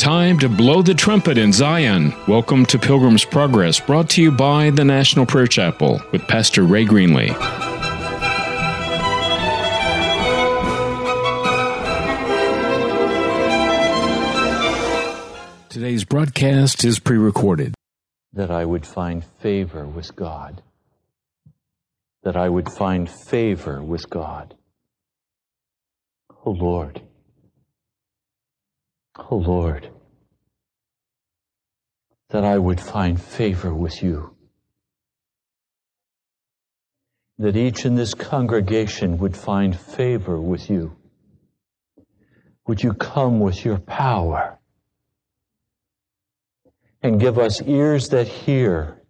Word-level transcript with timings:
time 0.00 0.38
to 0.38 0.48
blow 0.48 0.80
the 0.80 0.94
trumpet 0.94 1.36
in 1.36 1.52
Zion. 1.52 2.14
Welcome 2.26 2.64
to 2.66 2.78
Pilgrim's 2.78 3.22
Progress, 3.22 3.78
brought 3.78 4.08
to 4.10 4.22
you 4.22 4.32
by 4.32 4.70
the 4.70 4.82
National 4.82 5.26
Prayer 5.26 5.46
Chapel 5.46 6.00
with 6.10 6.26
Pastor 6.26 6.62
Ray 6.62 6.86
Greenley. 6.86 7.28
Today's 15.68 16.06
broadcast 16.06 16.82
is 16.82 16.98
pre 16.98 17.18
recorded. 17.18 17.74
That 18.32 18.50
I 18.50 18.64
would 18.64 18.86
find 18.86 19.22
favor 19.42 19.86
with 19.86 20.16
God. 20.16 20.62
That 22.22 22.38
I 22.38 22.48
would 22.48 22.70
find 22.72 23.06
favor 23.28 23.82
with 23.82 24.08
God. 24.08 24.54
Oh 26.46 26.52
Lord. 26.52 27.02
Oh 29.28 29.36
Lord, 29.36 29.90
that 32.30 32.44
I 32.44 32.58
would 32.58 32.80
find 32.80 33.20
favor 33.20 33.74
with 33.74 34.02
you. 34.02 34.34
That 37.38 37.56
each 37.56 37.84
in 37.84 37.96
this 37.96 38.14
congregation 38.14 39.18
would 39.18 39.36
find 39.36 39.78
favor 39.78 40.40
with 40.40 40.70
you. 40.70 40.96
Would 42.66 42.82
you 42.82 42.92
come 42.92 43.40
with 43.40 43.64
your 43.64 43.78
power 43.78 44.58
and 47.02 47.18
give 47.18 47.38
us 47.38 47.60
ears 47.62 48.10
that 48.10 48.28
hear, 48.28 49.00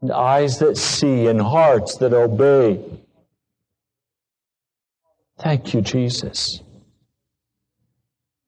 and 0.00 0.10
eyes 0.10 0.58
that 0.58 0.76
see, 0.76 1.26
and 1.26 1.40
hearts 1.40 1.96
that 1.98 2.12
obey? 2.12 2.82
Thank 5.38 5.74
you, 5.74 5.80
Jesus. 5.80 6.62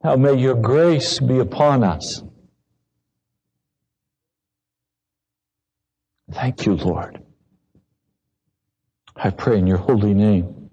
Now 0.05 0.17
may 0.17 0.35
your 0.35 0.57
grace 0.57 1.21
be 1.21 1.39
upon 1.39 1.85
us. 1.85 2.23
Thank 6.33 6.67
you, 6.67 6.75
Lord. 6.75 7.23
I 9.15 9.31
pray 9.31 9.59
in 9.59 9.67
your 9.67 9.79
holy 9.79 10.15
name. 10.15 10.71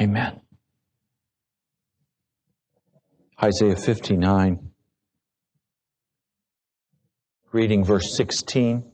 Amen. 0.00 0.40
Isaiah 3.40 3.76
59, 3.76 4.70
reading 7.52 7.84
verse 7.84 8.16
16. 8.16 8.90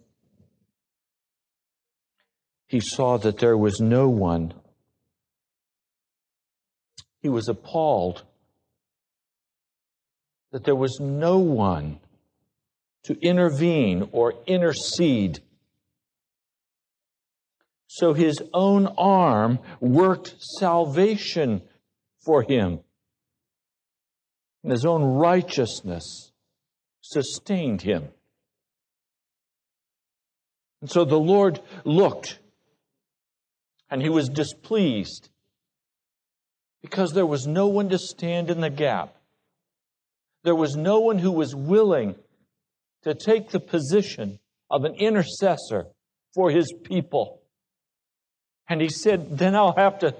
He 2.66 2.80
saw 2.80 3.16
that 3.18 3.38
there 3.38 3.56
was 3.56 3.80
no 3.80 4.08
one. 4.10 4.52
He 7.22 7.28
was 7.28 7.48
appalled 7.48 8.24
that 10.52 10.64
there 10.64 10.76
was 10.76 10.98
no 11.00 11.38
one 11.38 12.00
to 13.04 13.18
intervene 13.20 14.08
or 14.12 14.34
intercede. 14.46 15.40
So 17.86 18.12
his 18.12 18.42
own 18.52 18.86
arm 18.98 19.58
worked 19.80 20.34
salvation 20.38 21.62
for 22.24 22.42
him. 22.42 22.80
And 24.62 24.72
his 24.72 24.84
own 24.84 25.02
righteousness 25.02 26.32
sustained 27.00 27.82
him. 27.82 28.08
And 30.80 30.90
so 30.90 31.04
the 31.04 31.18
Lord 31.18 31.60
looked 31.84 32.38
and 33.90 34.02
he 34.02 34.08
was 34.08 34.28
displeased 34.28 35.28
because 36.82 37.12
there 37.12 37.26
was 37.26 37.46
no 37.46 37.66
one 37.66 37.88
to 37.88 37.98
stand 37.98 38.50
in 38.50 38.60
the 38.60 38.70
gap. 38.70 39.17
There 40.44 40.54
was 40.54 40.76
no 40.76 41.00
one 41.00 41.18
who 41.18 41.32
was 41.32 41.54
willing 41.54 42.14
to 43.02 43.14
take 43.14 43.50
the 43.50 43.60
position 43.60 44.38
of 44.70 44.84
an 44.84 44.94
intercessor 44.94 45.86
for 46.34 46.50
his 46.50 46.72
people. 46.84 47.42
And 48.68 48.80
he 48.80 48.88
said, 48.88 49.38
Then 49.38 49.54
I'll 49.54 49.76
have 49.76 50.00
to 50.00 50.14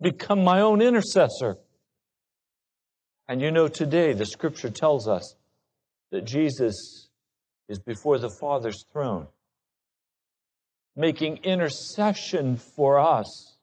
become 0.00 0.42
my 0.42 0.60
own 0.60 0.80
intercessor. 0.80 1.58
And 3.28 3.40
you 3.40 3.50
know, 3.50 3.68
today 3.68 4.12
the 4.12 4.26
scripture 4.26 4.70
tells 4.70 5.06
us 5.06 5.34
that 6.10 6.24
Jesus 6.24 7.08
is 7.68 7.78
before 7.78 8.18
the 8.18 8.30
Father's 8.40 8.84
throne, 8.92 9.28
making 10.96 11.38
intercession 11.44 12.56
for 12.56 12.98
us, 12.98 13.56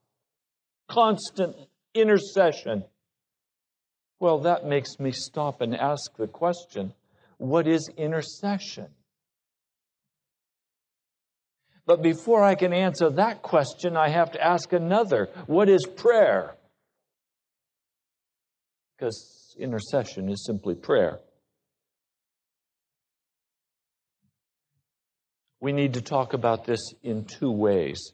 constant 0.87 1.55
intercession. 1.93 2.85
Well, 4.19 4.39
that 4.39 4.65
makes 4.65 4.99
me 4.99 5.11
stop 5.11 5.61
and 5.61 5.75
ask 5.75 6.15
the 6.17 6.27
question 6.27 6.93
what 7.37 7.67
is 7.67 7.89
intercession? 7.97 8.87
But 11.85 12.01
before 12.01 12.43
I 12.43 12.55
can 12.55 12.73
answer 12.73 13.09
that 13.11 13.41
question, 13.43 13.95
I 13.95 14.09
have 14.09 14.31
to 14.31 14.43
ask 14.43 14.73
another 14.73 15.29
what 15.45 15.69
is 15.69 15.85
prayer? 15.85 16.55
Because 18.97 19.55
intercession 19.57 20.29
is 20.29 20.43
simply 20.45 20.73
prayer. 20.75 21.19
We 25.59 25.71
need 25.71 25.93
to 25.93 26.01
talk 26.01 26.33
about 26.33 26.65
this 26.65 26.93
in 27.03 27.25
two 27.25 27.51
ways. 27.51 28.13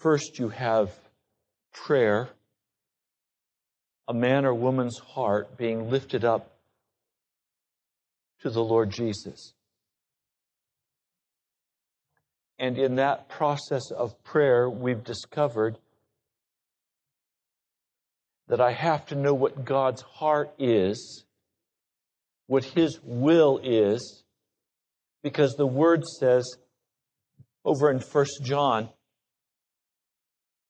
First, 0.00 0.38
you 0.38 0.48
have 0.48 0.90
prayer 1.72 2.28
a 4.08 4.14
man 4.14 4.46
or 4.46 4.54
woman's 4.54 4.98
heart 4.98 5.58
being 5.58 5.90
lifted 5.90 6.24
up 6.24 6.50
to 8.40 8.48
the 8.48 8.64
Lord 8.64 8.90
Jesus. 8.90 9.52
And 12.58 12.78
in 12.78 12.96
that 12.96 13.28
process 13.28 13.90
of 13.90 14.20
prayer, 14.24 14.68
we've 14.68 15.04
discovered 15.04 15.78
that 18.48 18.60
I 18.62 18.72
have 18.72 19.04
to 19.06 19.14
know 19.14 19.34
what 19.34 19.64
God's 19.64 20.00
heart 20.00 20.54
is, 20.58 21.24
what 22.46 22.64
His 22.64 22.98
will 23.04 23.60
is, 23.62 24.24
because 25.22 25.54
the 25.54 25.66
Word 25.66 26.04
says 26.04 26.50
over 27.62 27.90
in 27.90 28.00
First 28.00 28.40
John 28.42 28.88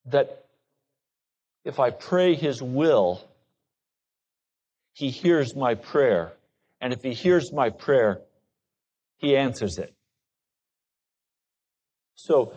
that 0.07 0.48
if 1.69 1.79
I 1.79 1.91
pray 1.91 2.35
His 2.35 2.63
will, 2.63 3.23
He 4.95 5.11
hears 5.11 5.55
my 5.55 5.75
prayer. 5.75 6.33
And 6.81 6.95
if 6.95 7.03
He 7.03 7.13
hears 7.13 7.53
my 7.53 7.69
prayer, 7.69 8.23
He 9.19 9.37
answers 9.37 9.77
it. 9.77 9.93
So, 12.15 12.55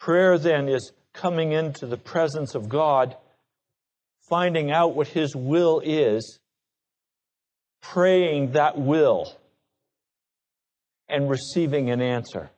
prayer 0.00 0.38
then 0.38 0.68
is 0.68 0.90
coming 1.12 1.52
into 1.52 1.86
the 1.86 1.96
presence 1.96 2.56
of 2.56 2.68
God, 2.68 3.16
finding 4.28 4.72
out 4.72 4.96
what 4.96 5.06
His 5.06 5.36
will 5.36 5.80
is, 5.84 6.40
praying 7.80 8.52
that 8.52 8.76
will, 8.76 9.32
and 11.08 11.30
receiving 11.30 11.90
an 11.90 12.02
answer. 12.02 12.50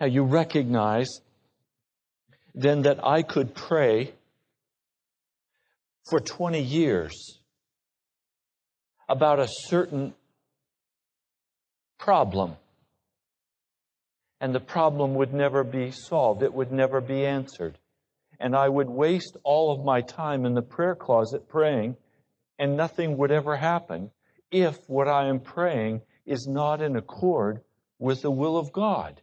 Now 0.00 0.06
you 0.06 0.22
recognize 0.22 1.20
then 2.54 2.82
that 2.82 3.04
I 3.04 3.22
could 3.22 3.54
pray 3.54 4.12
for 6.08 6.20
20 6.20 6.60
years 6.60 7.38
about 9.08 9.40
a 9.40 9.48
certain 9.48 10.14
problem. 11.98 12.56
And 14.40 14.54
the 14.54 14.60
problem 14.60 15.14
would 15.14 15.34
never 15.34 15.64
be 15.64 15.90
solved, 15.90 16.42
it 16.42 16.54
would 16.54 16.72
never 16.72 17.00
be 17.00 17.26
answered. 17.26 17.78
And 18.38 18.54
I 18.54 18.68
would 18.68 18.88
waste 18.88 19.36
all 19.42 19.72
of 19.72 19.84
my 19.84 20.00
time 20.00 20.46
in 20.46 20.54
the 20.54 20.62
prayer 20.62 20.94
closet 20.94 21.48
praying, 21.48 21.96
and 22.58 22.76
nothing 22.76 23.16
would 23.18 23.32
ever 23.32 23.56
happen 23.56 24.10
if 24.50 24.78
what 24.88 25.08
I 25.08 25.28
am 25.28 25.40
praying 25.40 26.02
is 26.24 26.46
not 26.46 26.80
in 26.80 26.94
accord 26.96 27.62
with 27.98 28.22
the 28.22 28.30
will 28.30 28.56
of 28.56 28.72
God. 28.72 29.20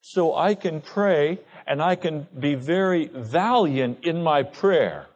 So 0.00 0.34
I 0.34 0.54
can 0.54 0.80
pray 0.80 1.38
and 1.66 1.82
I 1.82 1.94
can 1.94 2.26
be 2.38 2.54
very 2.54 3.10
valiant 3.12 4.04
in 4.04 4.22
my 4.22 4.42
prayer. 4.42 5.06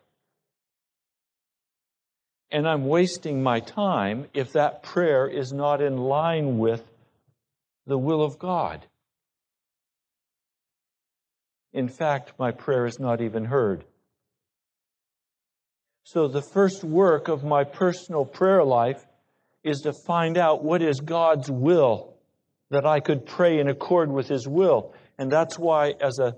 And 2.51 2.69
I'm 2.69 2.87
wasting 2.87 3.43
my 3.43 3.61
time 3.61 4.27
if 4.35 4.53
that 4.53 4.83
prayer 4.83 5.27
is 5.27 5.53
not 5.53 5.81
in 5.81 5.97
line 5.97 6.59
with 6.59 6.85
the 7.87 7.99
will 7.99 8.23
of 8.23 8.39
God. 8.39 8.87
In 11.73 11.89
fact, 11.89 12.33
my 12.39 12.53
prayer 12.53 12.87
is 12.87 13.01
not 13.01 13.21
even 13.21 13.47
heard. 13.47 13.85
So, 16.05 16.29
the 16.29 16.43
first 16.43 16.85
work 16.85 17.29
of 17.29 17.43
my 17.43 17.65
personal 17.65 18.25
prayer 18.25 18.63
life 18.63 19.05
is 19.65 19.81
to 19.81 19.93
find 20.07 20.37
out 20.37 20.63
what 20.63 20.83
is 20.83 21.01
God's 21.01 21.51
will 21.51 22.14
that 22.75 22.87
I 22.87 23.01
could 23.01 23.25
pray 23.25 23.61
in 23.61 23.69
accord 23.69 24.11
with 24.11 24.29
His 24.29 24.49
will. 24.49 24.95
And 25.17 25.31
that's 25.31 25.59
why, 25.59 25.95
as 26.01 26.19
a 26.19 26.37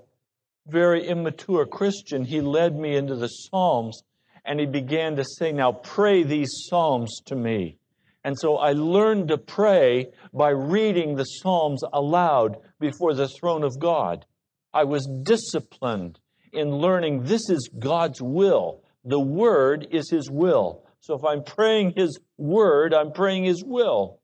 very 0.67 1.07
immature 1.07 1.65
Christian, 1.65 2.23
He 2.23 2.41
led 2.41 2.77
me 2.77 2.95
into 2.95 3.15
the 3.15 3.27
Psalms 3.27 4.03
and 4.45 4.59
He 4.59 4.65
began 4.65 5.15
to 5.15 5.25
say, 5.25 5.51
Now 5.51 5.71
pray 5.71 6.23
these 6.23 6.51
Psalms 6.69 7.21
to 7.25 7.35
me. 7.35 7.77
And 8.23 8.37
so 8.37 8.57
I 8.57 8.73
learned 8.73 9.29
to 9.29 9.37
pray 9.37 10.07
by 10.33 10.49
reading 10.49 11.15
the 11.15 11.23
Psalms 11.23 11.81
aloud 11.91 12.57
before 12.79 13.13
the 13.13 13.27
throne 13.27 13.63
of 13.63 13.79
God. 13.79 14.25
I 14.73 14.83
was 14.83 15.09
disciplined 15.23 16.19
in 16.53 16.69
learning 16.69 17.23
this 17.23 17.49
is 17.49 17.69
God's 17.79 18.21
will. 18.21 18.83
The 19.03 19.19
Word 19.19 19.87
is 19.91 20.11
His 20.11 20.29
will. 20.29 20.83
So 20.99 21.15
if 21.15 21.23
I'm 21.23 21.43
praying 21.43 21.93
His 21.95 22.19
Word, 22.37 22.93
I'm 22.93 23.11
praying 23.11 23.45
His 23.45 23.63
will. 23.63 24.19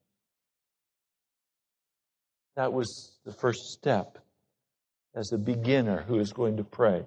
That 2.56 2.74
was 2.74 3.18
the 3.26 3.34
first 3.34 3.72
step 3.72 4.20
as 5.16 5.32
a 5.32 5.38
beginner 5.38 6.04
who 6.08 6.20
is 6.20 6.32
going 6.32 6.58
to 6.58 6.64
pray. 6.64 7.06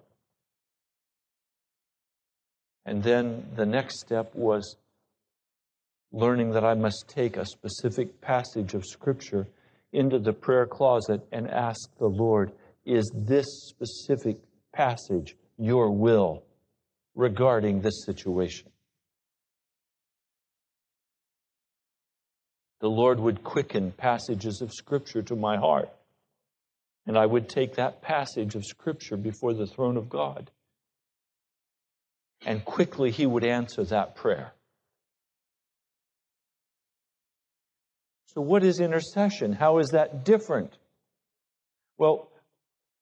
And 2.85 3.03
then 3.03 3.47
the 3.57 3.67
next 3.67 4.01
step 4.01 4.35
was 4.35 4.77
learning 6.13 6.53
that 6.53 6.65
I 6.65 6.75
must 6.75 7.09
take 7.09 7.37
a 7.37 7.45
specific 7.45 8.21
passage 8.21 8.75
of 8.75 8.85
Scripture 8.87 9.49
into 9.93 10.19
the 10.19 10.33
prayer 10.33 10.67
closet 10.67 11.21
and 11.33 11.49
ask 11.51 11.97
the 11.99 12.07
Lord, 12.07 12.53
is 12.85 13.11
this 13.15 13.47
specific 13.69 14.39
passage 14.73 15.37
your 15.59 15.91
will 15.91 16.45
regarding 17.15 17.81
this 17.81 18.05
situation? 18.05 18.69
The 22.81 22.89
Lord 22.89 23.19
would 23.21 23.43
quicken 23.43 23.93
passages 23.93 24.61
of 24.61 24.73
Scripture 24.73 25.23
to 25.23 25.37
my 25.37 25.57
heart, 25.57 25.89
and 27.07 27.17
I 27.17 27.25
would 27.25 27.49
take 27.49 27.77
that 27.77 28.03
passage 28.03 28.55
of 28.55 28.65
Scripture 28.65 29.17
before 29.17 29.55
the 29.55 29.67
throne 29.67 29.97
of 29.97 30.09
God, 30.09 30.51
and 32.45 32.65
quickly 32.65 33.11
He 33.11 33.27
would 33.27 33.45
answer 33.45 33.85
that 33.85 34.15
prayer. 34.15 34.53
So, 38.27 38.43
what 38.43 38.63
is 38.63 38.81
intercession? 38.81 39.55
How 39.55 39.79
is 39.79 39.89
that 39.91 40.25
different? 40.27 40.77
Well, 41.97 42.29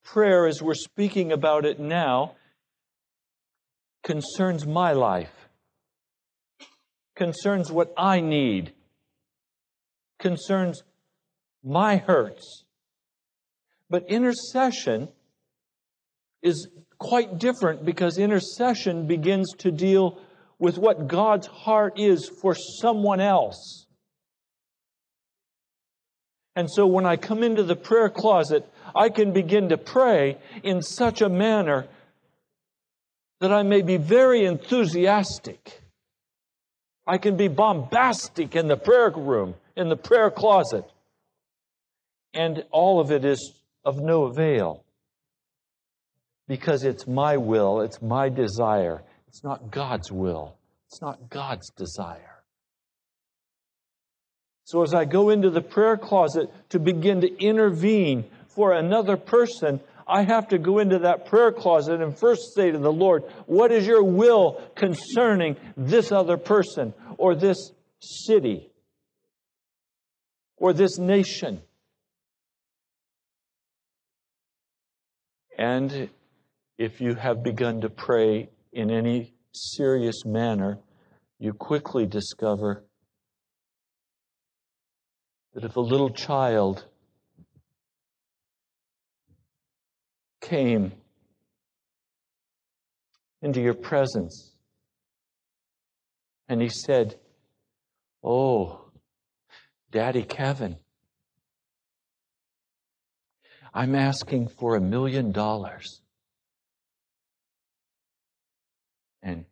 prayer, 0.04 0.46
as 0.46 0.62
we're 0.62 0.74
speaking 0.74 1.32
about 1.32 1.64
it 1.64 1.80
now, 1.80 2.36
concerns 4.04 4.64
my 4.64 4.92
life, 4.92 5.32
concerns 7.16 7.72
what 7.72 7.92
I 7.96 8.20
need, 8.20 8.73
concerns 10.24 10.82
my 11.62 11.96
hurts. 11.96 12.64
But 13.90 14.08
intercession 14.08 15.08
is 16.42 16.66
quite 16.98 17.38
different 17.38 17.84
because 17.84 18.16
intercession 18.16 19.06
begins 19.06 19.52
to 19.58 19.70
deal 19.70 20.18
with 20.58 20.78
what 20.78 21.08
God's 21.08 21.46
heart 21.46 22.00
is 22.00 22.26
for 22.40 22.54
someone 22.54 23.20
else. 23.20 23.86
And 26.56 26.70
so 26.70 26.86
when 26.86 27.04
I 27.04 27.16
come 27.16 27.42
into 27.42 27.62
the 27.62 27.76
prayer 27.76 28.08
closet, 28.08 28.66
I 28.94 29.10
can 29.10 29.32
begin 29.32 29.68
to 29.68 29.76
pray 29.76 30.38
in 30.62 30.80
such 30.80 31.20
a 31.20 31.28
manner 31.28 31.86
that 33.40 33.52
I 33.52 33.62
may 33.62 33.82
be 33.82 33.98
very 33.98 34.46
enthusiastic. 34.46 35.83
I 37.06 37.18
can 37.18 37.36
be 37.36 37.48
bombastic 37.48 38.56
in 38.56 38.68
the 38.68 38.76
prayer 38.76 39.10
room, 39.10 39.54
in 39.76 39.88
the 39.88 39.96
prayer 39.96 40.30
closet. 40.30 40.84
And 42.32 42.64
all 42.70 43.00
of 43.00 43.10
it 43.10 43.24
is 43.24 43.52
of 43.84 43.98
no 43.98 44.24
avail 44.24 44.84
because 46.48 46.84
it's 46.84 47.06
my 47.06 47.36
will, 47.36 47.80
it's 47.80 48.02
my 48.02 48.28
desire. 48.28 49.02
It's 49.28 49.44
not 49.44 49.70
God's 49.70 50.10
will, 50.10 50.56
it's 50.88 51.00
not 51.00 51.28
God's 51.28 51.70
desire. 51.70 52.30
So 54.64 54.82
as 54.82 54.94
I 54.94 55.04
go 55.04 55.28
into 55.28 55.50
the 55.50 55.60
prayer 55.60 55.96
closet 55.96 56.50
to 56.70 56.78
begin 56.78 57.20
to 57.20 57.38
intervene 57.38 58.24
for 58.48 58.72
another 58.72 59.16
person, 59.16 59.80
I 60.06 60.22
have 60.22 60.48
to 60.48 60.58
go 60.58 60.78
into 60.78 61.00
that 61.00 61.26
prayer 61.26 61.52
closet 61.52 62.00
and 62.00 62.18
first 62.18 62.54
say 62.54 62.70
to 62.70 62.78
the 62.78 62.92
Lord, 62.92 63.24
What 63.46 63.72
is 63.72 63.86
your 63.86 64.04
will 64.04 64.60
concerning 64.74 65.56
this 65.76 66.12
other 66.12 66.36
person 66.36 66.92
or 67.16 67.34
this 67.34 67.72
city 68.00 68.70
or 70.56 70.72
this 70.72 70.98
nation? 70.98 71.62
And 75.56 76.10
if 76.76 77.00
you 77.00 77.14
have 77.14 77.42
begun 77.42 77.80
to 77.82 77.88
pray 77.88 78.50
in 78.72 78.90
any 78.90 79.34
serious 79.52 80.24
manner, 80.24 80.80
you 81.38 81.52
quickly 81.52 82.06
discover 82.06 82.84
that 85.54 85.64
if 85.64 85.76
a 85.76 85.80
little 85.80 86.10
child 86.10 86.84
came 90.44 90.93
into 93.43 93.61
your 93.61 93.75
presence 93.75 94.55
and 96.49 96.61
he 96.61 96.69
said, 96.69 97.17
Oh, 98.23 98.91
Daddy 99.91 100.23
Kevin, 100.23 100.76
I'm 103.73 103.94
asking 103.94 104.49
for 104.49 104.76
a 104.76 104.81
million 104.81 105.32
dollars. 105.32 106.00
And 109.23 109.46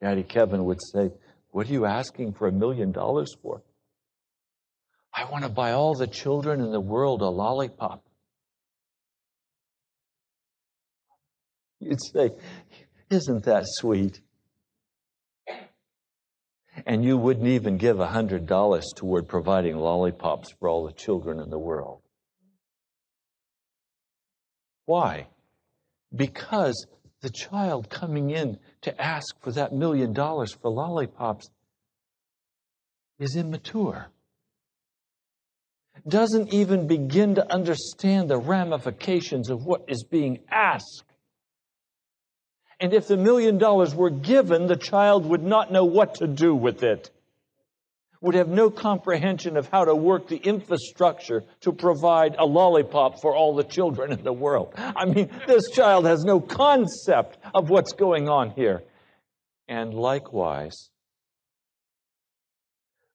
Daddy 0.00 0.22
Kevin 0.22 0.64
would 0.64 0.80
say, 0.82 1.10
What 1.50 1.68
are 1.68 1.72
you 1.72 1.86
asking 1.86 2.34
for 2.34 2.46
a 2.46 2.52
million 2.52 2.92
dollars 2.92 3.34
for? 3.42 3.62
I 5.12 5.24
want 5.30 5.44
to 5.44 5.50
buy 5.50 5.72
all 5.72 5.94
the 5.94 6.06
children 6.06 6.60
in 6.60 6.70
the 6.70 6.80
world 6.80 7.22
a 7.22 7.28
lollipop. 7.28 8.04
You'd 11.80 12.02
say, 12.02 12.32
Isn't 13.10 13.44
that 13.44 13.64
sweet? 13.66 14.20
And 16.86 17.04
you 17.04 17.16
wouldn't 17.18 17.48
even 17.48 17.76
give 17.76 18.00
a 18.00 18.06
$100 18.06 18.82
toward 18.96 19.28
providing 19.28 19.76
lollipops 19.76 20.52
for 20.58 20.68
all 20.68 20.86
the 20.86 20.92
children 20.92 21.40
in 21.40 21.50
the 21.50 21.58
world. 21.58 22.00
Why? 24.86 25.26
Because 26.14 26.86
the 27.20 27.30
child 27.30 27.90
coming 27.90 28.30
in 28.30 28.58
to 28.82 29.00
ask 29.00 29.38
for 29.40 29.52
that 29.52 29.72
million 29.72 30.12
dollars 30.12 30.52
for 30.52 30.70
lollipops 30.70 31.50
is 33.18 33.36
immature 33.36 34.10
doesn't 36.08 36.52
even 36.52 36.86
begin 36.86 37.34
to 37.34 37.52
understand 37.52 38.28
the 38.28 38.38
ramifications 38.38 39.50
of 39.50 39.64
what 39.64 39.84
is 39.88 40.04
being 40.04 40.40
asked. 40.50 41.04
And 42.80 42.94
if 42.94 43.06
the 43.06 43.18
million 43.18 43.58
dollars 43.58 43.94
were 43.94 44.08
given, 44.08 44.66
the 44.66 44.76
child 44.76 45.26
would 45.26 45.42
not 45.42 45.70
know 45.70 45.84
what 45.84 46.14
to 46.16 46.26
do 46.26 46.54
with 46.54 46.82
it, 46.82 47.10
would 48.22 48.34
have 48.34 48.48
no 48.48 48.70
comprehension 48.70 49.58
of 49.58 49.68
how 49.68 49.84
to 49.84 49.94
work 49.94 50.28
the 50.28 50.38
infrastructure 50.38 51.44
to 51.60 51.72
provide 51.72 52.36
a 52.38 52.46
lollipop 52.46 53.20
for 53.20 53.36
all 53.36 53.54
the 53.54 53.64
children 53.64 54.12
in 54.12 54.24
the 54.24 54.32
world. 54.32 54.72
I 54.76 55.04
mean, 55.04 55.30
this 55.46 55.70
child 55.70 56.06
has 56.06 56.24
no 56.24 56.40
concept 56.40 57.36
of 57.54 57.68
what's 57.68 57.92
going 57.92 58.30
on 58.30 58.50
here. 58.50 58.82
And 59.68 59.92
likewise, 59.92 60.88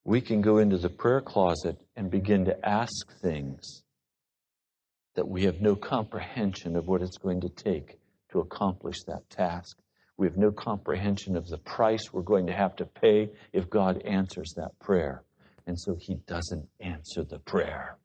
we 0.03 0.21
can 0.21 0.41
go 0.41 0.59
into 0.59 0.77
the 0.77 0.89
prayer 0.89 1.21
closet 1.21 1.81
and 1.95 2.11
begin 2.11 2.45
to 2.45 2.67
ask 2.67 3.19
things 3.19 3.81
that 5.15 5.27
we 5.27 5.45
have 5.45 5.59
no 5.59 5.75
comprehension 5.75 6.75
of 6.75 6.87
what 6.87 7.01
it's 7.01 7.17
going 7.17 7.41
to 7.41 7.49
take 7.49 7.97
to 8.35 8.41
accomplish 8.41 9.03
that 9.03 9.29
task. 9.29 9.77
We 10.17 10.27
have 10.27 10.35
no 10.35 10.51
comprehension 10.51 11.37
of 11.37 11.47
the 11.47 11.57
price 11.57 12.11
we're 12.11 12.21
going 12.21 12.47
to 12.47 12.53
have 12.53 12.75
to 12.77 12.85
pay 12.85 13.29
if 13.53 13.69
God 13.69 14.01
answers 14.03 14.53
that 14.57 14.77
prayer. 14.79 15.23
And 15.65 15.79
so 15.79 15.95
He 15.97 16.15
doesn't 16.27 16.67
answer 16.81 17.23
the 17.23 17.39
prayer. 17.39 17.97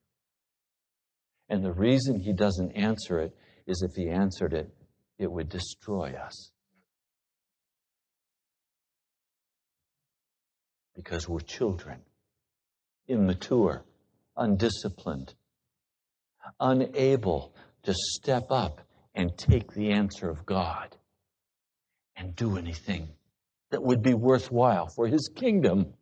And 1.49 1.65
the 1.65 1.73
reason 1.73 2.21
He 2.21 2.33
doesn't 2.33 2.73
answer 2.73 3.19
it 3.19 3.37
is 3.67 3.83
if 3.83 3.97
He 3.97 4.09
answered 4.09 4.53
it, 4.53 4.73
it 5.19 5.31
would 5.31 5.49
destroy 5.49 6.15
us. 6.15 6.53
because 11.03 11.27
we're 11.27 11.41
children, 11.41 11.99
immature, 13.09 13.83
undisciplined, 14.37 15.33
unable 16.61 17.55
to 17.83 17.95
step 17.95 18.51
up 18.51 18.83
and 19.15 19.37
take 19.37 19.73
the 19.73 19.91
answer 19.91 20.29
of 20.29 20.47
God 20.47 20.97
and 22.17 22.35
do 22.37 22.57
anything 22.57 23.09
that 23.71 23.83
would 23.83 24.03
be 24.03 24.15
worthwhile 24.15 24.89
for 24.89 25.07
His 25.07 25.31
kingdom. 25.35 25.95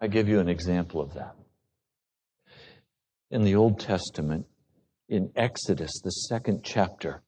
I 0.00 0.06
give 0.06 0.28
you 0.28 0.40
an 0.40 0.48
example 0.48 1.00
of 1.00 1.14
that. 1.14 1.34
In 3.30 3.42
the 3.42 3.54
Old 3.54 3.80
Testament, 3.80 4.46
in 5.08 5.30
Exodus, 5.34 6.00
the 6.02 6.10
second 6.10 6.62
chapter, 6.62 7.22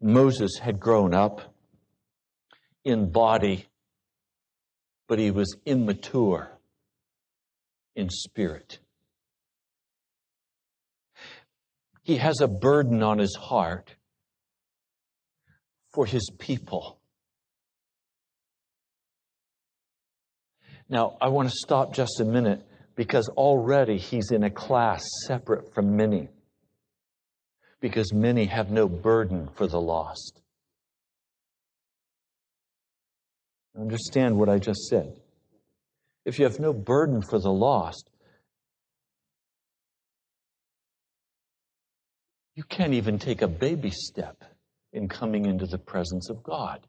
Moses 0.00 0.58
had 0.58 0.80
grown 0.80 1.14
up 1.14 1.54
in 2.84 3.10
body, 3.10 3.66
but 5.08 5.18
he 5.18 5.30
was 5.30 5.56
immature 5.64 6.51
in 7.94 8.08
spirit. 8.10 8.78
He 12.02 12.16
has 12.16 12.40
a 12.40 12.48
burden 12.48 13.02
on 13.02 13.18
his 13.18 13.36
heart 13.36 13.94
for 15.92 16.06
his 16.06 16.28
people. 16.38 16.98
Now, 20.88 21.16
I 21.20 21.28
want 21.28 21.48
to 21.48 21.54
stop 21.56 21.94
just 21.94 22.20
a 22.20 22.24
minute 22.24 22.66
because 22.96 23.28
already 23.28 23.98
he's 23.98 24.30
in 24.30 24.42
a 24.42 24.50
class 24.50 25.04
separate 25.26 25.72
from 25.74 25.96
many. 25.96 26.28
Because 27.80 28.12
many 28.12 28.46
have 28.46 28.70
no 28.70 28.88
burden 28.88 29.48
for 29.54 29.66
the 29.66 29.80
lost. 29.80 30.40
Understand 33.78 34.36
what 34.36 34.48
I 34.48 34.58
just 34.58 34.82
said. 34.88 35.21
If 36.24 36.38
you 36.38 36.44
have 36.44 36.60
no 36.60 36.72
burden 36.72 37.22
for 37.22 37.38
the 37.38 37.50
lost, 37.50 38.08
you 42.54 42.62
can't 42.64 42.94
even 42.94 43.18
take 43.18 43.42
a 43.42 43.48
baby 43.48 43.90
step 43.90 44.44
in 44.92 45.08
coming 45.08 45.46
into 45.46 45.66
the 45.66 45.78
presence 45.78 46.30
of 46.30 46.42
God. 46.42 46.86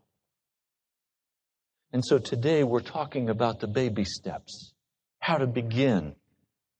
And 1.91 2.03
so 2.03 2.17
today 2.17 2.63
we're 2.63 2.81
talking 2.81 3.29
about 3.29 3.59
the 3.59 3.67
baby 3.67 4.03
steps, 4.03 4.73
how 5.19 5.37
to 5.37 5.47
begin 5.47 6.15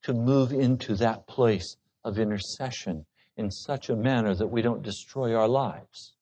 to 0.04 0.14
move 0.14 0.52
into 0.52 0.96
that 0.96 1.28
place 1.28 1.78
of 2.04 2.20
intercession 2.20 3.06
in 3.38 3.50
such 3.50 3.90
a 3.90 3.96
manner 3.96 4.36
that 4.36 4.48
we 4.48 4.62
don't 4.62 4.84
destroy 4.84 5.34
our 5.34 5.48
lives. 5.48 6.14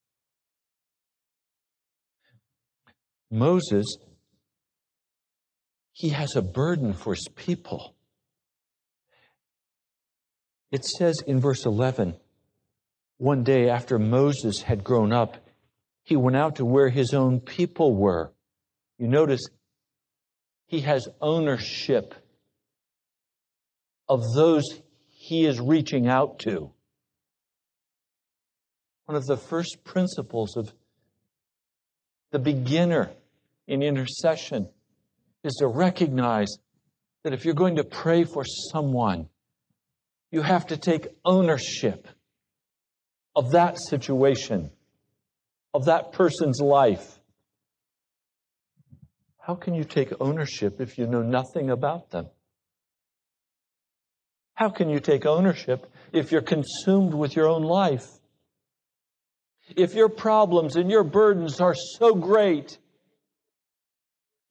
Moses, 3.31 3.97
he 6.01 6.10
has 6.10 6.36
a 6.36 6.41
burden 6.41 6.93
for 6.93 7.13
his 7.13 7.27
people. 7.36 7.93
It 10.72 10.84
says 10.84 11.22
in 11.27 11.39
verse 11.39 11.63
11, 11.67 12.15
one 13.17 13.43
day 13.43 13.70
after 13.70 14.00
Moses 14.00 14.63
had 14.63 14.84
grown 14.84 15.13
up, 15.13 15.38
he 16.01 16.15
went 16.15 16.36
out 16.36 16.55
to 16.55 16.65
where 16.65 16.89
his 16.89 17.13
own 17.13 17.39
people 17.39 17.93
were. 17.93 18.34
You 18.98 19.10
notice 19.10 19.41
he 20.65 20.79
has 20.79 21.08
ownership 21.22 22.15
of 24.10 24.22
those 24.34 24.81
he 25.08 25.46
is 25.46 25.60
reaching 25.60 26.08
out 26.08 26.39
to. 26.39 26.72
One 29.05 29.15
of 29.15 29.27
the 29.27 29.38
first 29.38 29.84
principles 29.84 30.58
of 30.58 30.74
the 32.31 32.39
beginner 32.39 33.12
in 33.67 33.84
intercession 33.84 34.67
is 35.43 35.55
to 35.55 35.67
recognize 35.67 36.57
that 37.24 37.33
if 37.33 37.45
you're 37.45 37.53
going 37.53 37.75
to 37.75 37.83
pray 37.83 38.24
for 38.24 38.43
someone, 38.45 39.29
you 40.31 40.41
have 40.41 40.67
to 40.67 40.77
take 40.77 41.07
ownership 41.25 42.07
of 43.36 43.51
that 43.51 43.79
situation, 43.79 44.71
of 45.74 45.86
that 45.86 46.12
person's 46.13 46.60
life. 46.60 47.19
How 49.39 49.55
can 49.55 49.74
you 49.74 49.83
take 49.83 50.13
ownership 50.19 50.79
if 50.79 50.98
you 50.98 51.07
know 51.07 51.21
nothing 51.21 51.69
about 51.69 52.12
them? 52.12 52.27
How 54.53 54.69
can 54.69 54.89
you 54.89 55.00
take 55.00 55.25
ownership 55.25 55.91
if 56.13 56.31
you're 56.31 56.41
consumed 56.41 57.13
with 57.13 57.36
your 57.36 57.48
own 57.48 57.63
life? 57.63 58.07
If 59.75 59.95
your 59.95 60.10
problems 60.10 60.75
and 60.75 60.91
your 60.91 61.03
burdens 61.03 61.60
are 61.60 61.74
so 61.74 62.13
great, 62.13 62.77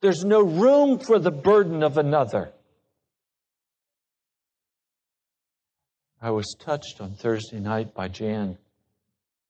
there's 0.00 0.24
no 0.24 0.42
room 0.42 0.98
for 0.98 1.18
the 1.18 1.30
burden 1.30 1.82
of 1.82 1.98
another. 1.98 2.52
I 6.22 6.30
was 6.30 6.54
touched 6.58 7.00
on 7.00 7.14
Thursday 7.14 7.60
night 7.60 7.94
by 7.94 8.08
Jan 8.08 8.58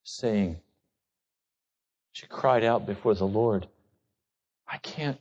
saying, 0.04 0.58
she 2.12 2.26
cried 2.26 2.64
out 2.64 2.86
before 2.86 3.14
the 3.14 3.26
Lord, 3.26 3.66
I 4.68 4.78
can't, 4.78 5.18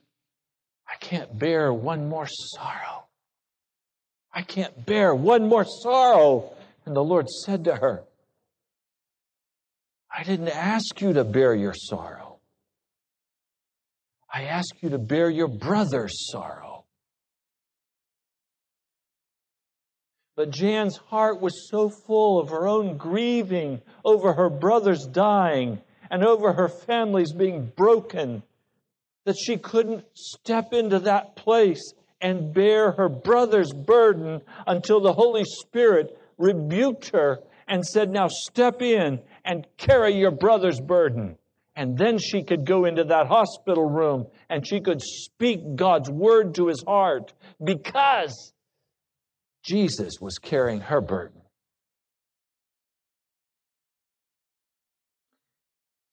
I 0.88 0.96
can't 1.00 1.38
bear 1.38 1.74
one 1.74 2.08
more 2.08 2.28
sorrow. 2.28 3.06
I 4.34 4.44
can't 4.44 4.86
bear 4.86 5.14
one 5.14 5.48
more 5.48 5.66
sorrow. 5.66 6.54
And 6.86 6.96
the 6.96 7.04
Lord 7.04 7.28
said 7.30 7.64
to 7.66 7.76
her, 7.76 8.04
I 10.16 10.24
didn't 10.24 10.50
ask 10.50 11.02
you 11.02 11.14
to 11.14 11.24
bear 11.24 11.56
your 11.56 11.74
sorrow. 11.74 12.29
I 14.32 14.44
ask 14.44 14.82
you 14.82 14.90
to 14.90 15.00
bear 15.00 15.30
your 15.30 15.48
brother's 15.48 16.30
sorrow. 16.32 16.86
But 20.36 20.52
Jan's 20.52 20.96
heart 20.96 21.42
was 21.42 21.70
so 21.70 21.90
full 21.90 22.40
of 22.40 22.50
her 22.50 22.68
own 22.68 22.98
grieving 22.98 23.82
over 24.06 24.34
her 24.34 24.50
brother's 24.50 25.06
dying 25.06 25.82
and 26.10 26.24
over 26.24 26.54
her 26.54 26.70
family's 26.70 27.34
being 27.34 27.72
broken 27.76 28.44
that 29.26 29.38
she 29.38 29.58
couldn't 29.58 30.06
step 30.14 30.74
into 30.74 31.00
that 31.00 31.36
place 31.36 31.94
and 32.22 32.54
bear 32.54 32.92
her 32.92 33.10
brother's 33.10 33.74
burden 33.74 34.42
until 34.66 35.02
the 35.02 35.14
Holy 35.14 35.44
Spirit 35.44 36.18
rebuked 36.38 37.10
her 37.10 37.40
and 37.68 37.86
said, 37.86 38.10
Now 38.10 38.28
step 38.30 38.82
in 38.82 39.20
and 39.44 39.68
carry 39.78 40.16
your 40.16 40.32
brother's 40.32 40.80
burden. 40.80 41.38
And 41.80 41.98
then 41.98 42.18
she 42.18 42.44
could 42.44 42.66
go 42.66 42.84
into 42.84 43.06
that 43.06 43.28
hospital 43.28 43.90
room 43.90 44.28
and 44.50 44.68
she 44.68 44.82
could 44.82 45.02
speak 45.02 45.78
God's 45.78 46.10
word 46.10 46.56
to 46.56 46.68
his 46.68 46.84
heart 46.86 47.32
because 47.64 48.52
Jesus 49.64 50.16
was 50.20 50.40
carrying 50.40 50.82
her 50.82 51.00
burden. 51.00 51.40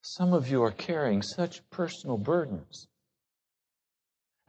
Some 0.02 0.34
of 0.34 0.48
you 0.48 0.62
are 0.62 0.70
carrying 0.70 1.20
such 1.20 1.68
personal 1.70 2.16
burdens. 2.16 2.86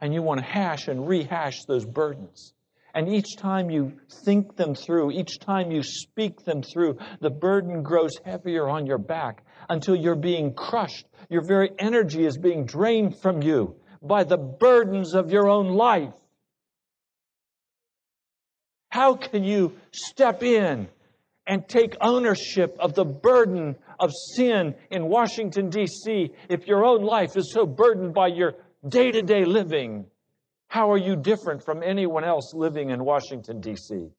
And 0.00 0.14
you 0.14 0.22
want 0.22 0.38
to 0.38 0.46
hash 0.46 0.86
and 0.86 1.08
rehash 1.08 1.64
those 1.64 1.84
burdens. 1.84 2.54
And 2.94 3.08
each 3.08 3.36
time 3.36 3.70
you 3.70 3.98
think 4.24 4.54
them 4.54 4.76
through, 4.76 5.10
each 5.10 5.40
time 5.40 5.72
you 5.72 5.82
speak 5.82 6.44
them 6.44 6.62
through, 6.62 6.98
the 7.20 7.30
burden 7.30 7.82
grows 7.82 8.12
heavier 8.24 8.68
on 8.68 8.86
your 8.86 8.98
back 8.98 9.42
until 9.68 9.94
you're 9.94 10.14
being 10.14 10.54
crushed. 10.54 11.06
Your 11.28 11.42
very 11.42 11.70
energy 11.78 12.24
is 12.24 12.38
being 12.38 12.64
drained 12.64 13.18
from 13.18 13.42
you 13.42 13.76
by 14.02 14.24
the 14.24 14.36
burdens 14.36 15.14
of 15.14 15.30
your 15.30 15.48
own 15.48 15.68
life. 15.68 16.14
How 18.90 19.14
can 19.14 19.44
you 19.44 19.76
step 19.92 20.42
in 20.42 20.88
and 21.46 21.68
take 21.68 21.96
ownership 22.00 22.76
of 22.78 22.94
the 22.94 23.04
burden 23.04 23.76
of 24.00 24.12
sin 24.34 24.74
in 24.90 25.08
Washington, 25.08 25.70
D.C. 25.70 26.32
if 26.48 26.66
your 26.66 26.84
own 26.84 27.02
life 27.02 27.36
is 27.36 27.52
so 27.52 27.66
burdened 27.66 28.14
by 28.14 28.28
your 28.28 28.54
day 28.86 29.10
to 29.10 29.22
day 29.22 29.44
living? 29.44 30.06
How 30.68 30.92
are 30.92 30.98
you 30.98 31.16
different 31.16 31.64
from 31.64 31.82
anyone 31.82 32.24
else 32.24 32.52
living 32.54 32.90
in 32.90 33.04
Washington, 33.04 33.60
D.C.? 33.60 34.10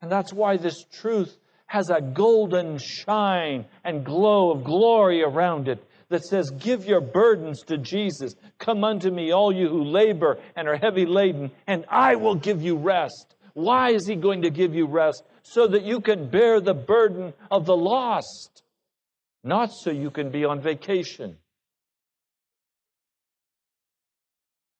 And 0.00 0.12
that's 0.12 0.32
why 0.32 0.56
this 0.56 0.84
truth 0.84 1.36
has 1.68 1.90
a 1.90 2.00
golden 2.00 2.78
shine 2.78 3.66
and 3.84 4.04
glow 4.04 4.50
of 4.50 4.64
glory 4.64 5.22
around 5.22 5.68
it 5.68 5.84
that 6.08 6.24
says, 6.24 6.50
Give 6.50 6.84
your 6.86 7.02
burdens 7.02 7.62
to 7.64 7.76
Jesus. 7.76 8.34
Come 8.58 8.82
unto 8.84 9.10
me, 9.10 9.32
all 9.32 9.54
you 9.54 9.68
who 9.68 9.84
labor 9.84 10.38
and 10.56 10.66
are 10.66 10.76
heavy 10.76 11.06
laden, 11.06 11.50
and 11.66 11.84
I 11.90 12.16
will 12.16 12.34
give 12.34 12.62
you 12.62 12.76
rest. 12.76 13.36
Why 13.52 13.90
is 13.90 14.06
He 14.06 14.16
going 14.16 14.42
to 14.42 14.50
give 14.50 14.74
you 14.74 14.86
rest? 14.86 15.22
So 15.42 15.66
that 15.68 15.82
you 15.82 16.00
can 16.00 16.30
bear 16.30 16.60
the 16.60 16.74
burden 16.74 17.34
of 17.50 17.66
the 17.66 17.76
lost, 17.76 18.62
not 19.44 19.70
so 19.72 19.90
you 19.90 20.10
can 20.10 20.30
be 20.30 20.46
on 20.46 20.62
vacation. 20.62 21.36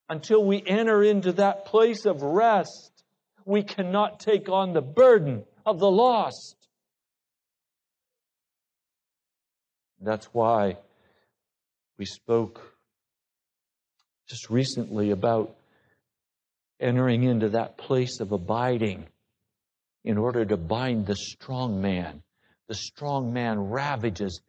Until 0.08 0.42
we 0.42 0.62
enter 0.66 1.02
into 1.02 1.32
that 1.32 1.66
place 1.66 2.06
of 2.06 2.22
rest, 2.22 3.04
we 3.44 3.62
cannot 3.62 4.20
take 4.20 4.48
on 4.48 4.72
the 4.72 4.80
burden 4.80 5.44
of 5.66 5.78
the 5.78 5.90
lost. 5.90 6.57
That's 10.00 10.26
why 10.26 10.76
we 11.98 12.04
spoke 12.04 12.74
just 14.28 14.50
recently 14.50 15.10
about 15.10 15.56
entering 16.80 17.24
into 17.24 17.48
that 17.50 17.76
place 17.76 18.20
of 18.20 18.32
abiding 18.32 19.06
in 20.04 20.18
order 20.18 20.44
to 20.44 20.56
bind 20.56 21.06
the 21.06 21.16
strong 21.16 21.80
man. 21.80 22.22
The 22.68 22.74
strong 22.74 23.32
man 23.32 23.58
ravages, 23.58 24.40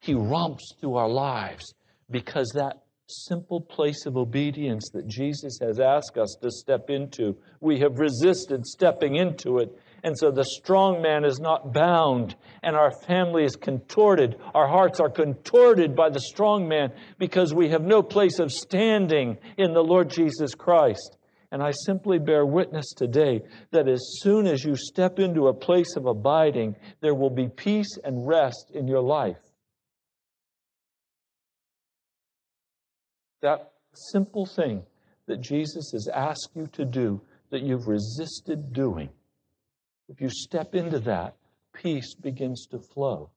he 0.00 0.14
romps 0.14 0.74
through 0.80 0.94
our 0.94 1.08
lives 1.08 1.74
because 2.10 2.52
that 2.54 2.82
simple 3.08 3.60
place 3.60 4.06
of 4.06 4.16
obedience 4.16 4.90
that 4.94 5.06
Jesus 5.06 5.58
has 5.60 5.80
asked 5.80 6.16
us 6.16 6.36
to 6.40 6.50
step 6.50 6.88
into. 6.88 7.36
We 7.60 7.80
have 7.80 7.98
resisted 7.98 8.64
stepping 8.64 9.16
into 9.16 9.58
it. 9.58 9.78
And 10.04 10.18
so 10.18 10.32
the 10.32 10.44
strong 10.44 11.00
man 11.00 11.24
is 11.24 11.38
not 11.38 11.72
bound, 11.72 12.34
and 12.62 12.74
our 12.74 12.90
family 13.06 13.44
is 13.44 13.54
contorted. 13.54 14.36
Our 14.52 14.66
hearts 14.66 14.98
are 14.98 15.10
contorted 15.10 15.94
by 15.94 16.10
the 16.10 16.20
strong 16.20 16.68
man 16.68 16.92
because 17.18 17.54
we 17.54 17.68
have 17.68 17.82
no 17.82 18.02
place 18.02 18.40
of 18.40 18.50
standing 18.50 19.38
in 19.56 19.74
the 19.74 19.84
Lord 19.84 20.10
Jesus 20.10 20.54
Christ. 20.56 21.18
And 21.52 21.62
I 21.62 21.70
simply 21.86 22.18
bear 22.18 22.46
witness 22.46 22.94
today 22.96 23.42
that 23.70 23.86
as 23.86 24.00
soon 24.22 24.46
as 24.46 24.64
you 24.64 24.74
step 24.74 25.18
into 25.18 25.48
a 25.48 25.54
place 25.54 25.96
of 25.96 26.06
abiding, 26.06 26.74
there 27.00 27.14
will 27.14 27.30
be 27.30 27.46
peace 27.46 27.98
and 28.02 28.26
rest 28.26 28.72
in 28.74 28.88
your 28.88 29.02
life. 29.02 29.36
That 33.42 33.72
simple 33.92 34.46
thing 34.46 34.82
that 35.26 35.40
Jesus 35.40 35.90
has 35.92 36.08
asked 36.08 36.50
you 36.54 36.68
to 36.68 36.84
do 36.84 37.20
that 37.50 37.62
you've 37.62 37.86
resisted 37.86 38.72
doing, 38.72 39.10
if 40.08 40.20
you 40.20 40.28
step 40.30 40.74
into 40.74 41.00
that, 41.00 41.36
peace 41.74 42.14
begins 42.14 42.66
to 42.66 42.78
flow. 42.78 43.30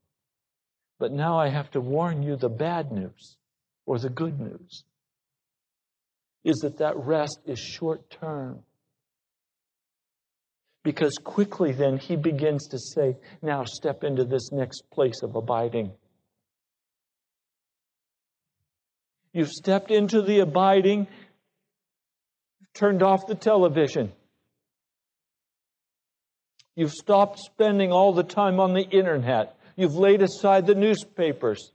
But 0.99 1.11
now 1.11 1.37
I 1.37 1.49
have 1.49 1.71
to 1.71 1.81
warn 1.81 2.23
you 2.23 2.35
the 2.35 2.49
bad 2.49 2.91
news 2.91 3.37
or 3.85 3.99
the 3.99 4.09
good 4.09 4.39
news 4.39 4.83
is 6.43 6.57
that 6.59 6.77
that 6.77 6.95
rest 6.95 7.39
is 7.45 7.59
short 7.59 8.09
term. 8.09 8.59
Because 10.83 11.17
quickly 11.23 11.71
then 11.71 11.97
he 11.97 12.15
begins 12.15 12.67
to 12.67 12.77
say, 12.77 13.17
now 13.41 13.63
step 13.65 14.03
into 14.03 14.23
this 14.23 14.51
next 14.51 14.83
place 14.91 15.23
of 15.23 15.35
abiding. 15.35 15.91
You've 19.33 19.49
stepped 19.49 19.89
into 19.89 20.21
the 20.21 20.39
abiding, 20.39 21.07
turned 22.75 23.01
off 23.01 23.25
the 23.27 23.35
television. 23.35 24.13
You've 26.75 26.91
stopped 26.91 27.39
spending 27.39 27.91
all 27.91 28.13
the 28.13 28.23
time 28.23 28.59
on 28.59 28.73
the 28.73 28.83
internet. 28.83 29.57
You've 29.75 29.95
laid 29.95 30.21
aside 30.21 30.67
the 30.67 30.75
newspapers. 30.75 31.71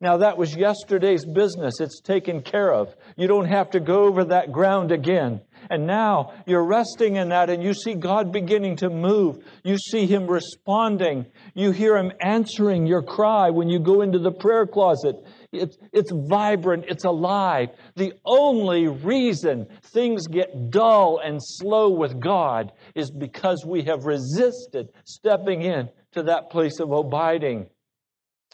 Now, 0.00 0.18
that 0.18 0.36
was 0.36 0.54
yesterday's 0.54 1.24
business. 1.24 1.80
It's 1.80 2.00
taken 2.00 2.42
care 2.42 2.72
of. 2.72 2.94
You 3.16 3.26
don't 3.26 3.46
have 3.46 3.70
to 3.70 3.80
go 3.80 4.04
over 4.04 4.24
that 4.24 4.52
ground 4.52 4.92
again. 4.92 5.40
And 5.70 5.86
now 5.86 6.34
you're 6.46 6.66
resting 6.66 7.16
in 7.16 7.30
that 7.30 7.48
and 7.48 7.62
you 7.62 7.72
see 7.72 7.94
God 7.94 8.30
beginning 8.30 8.76
to 8.76 8.90
move. 8.90 9.42
You 9.62 9.78
see 9.78 10.06
Him 10.06 10.26
responding. 10.26 11.26
You 11.54 11.70
hear 11.70 11.96
Him 11.96 12.12
answering 12.20 12.86
your 12.86 13.02
cry 13.02 13.50
when 13.50 13.68
you 13.68 13.78
go 13.78 14.02
into 14.02 14.18
the 14.18 14.32
prayer 14.32 14.66
closet. 14.66 15.16
It's, 15.54 15.76
it's 15.92 16.12
vibrant, 16.12 16.84
it's 16.88 17.04
alive. 17.04 17.70
The 17.96 18.12
only 18.24 18.88
reason 18.88 19.66
things 19.82 20.26
get 20.26 20.70
dull 20.70 21.20
and 21.24 21.38
slow 21.40 21.90
with 21.90 22.20
God 22.20 22.72
is 22.94 23.10
because 23.10 23.64
we 23.66 23.82
have 23.84 24.04
resisted 24.04 24.88
stepping 25.04 25.62
in 25.62 25.88
to 26.12 26.24
that 26.24 26.50
place 26.50 26.80
of 26.80 26.92
abiding. 26.92 27.66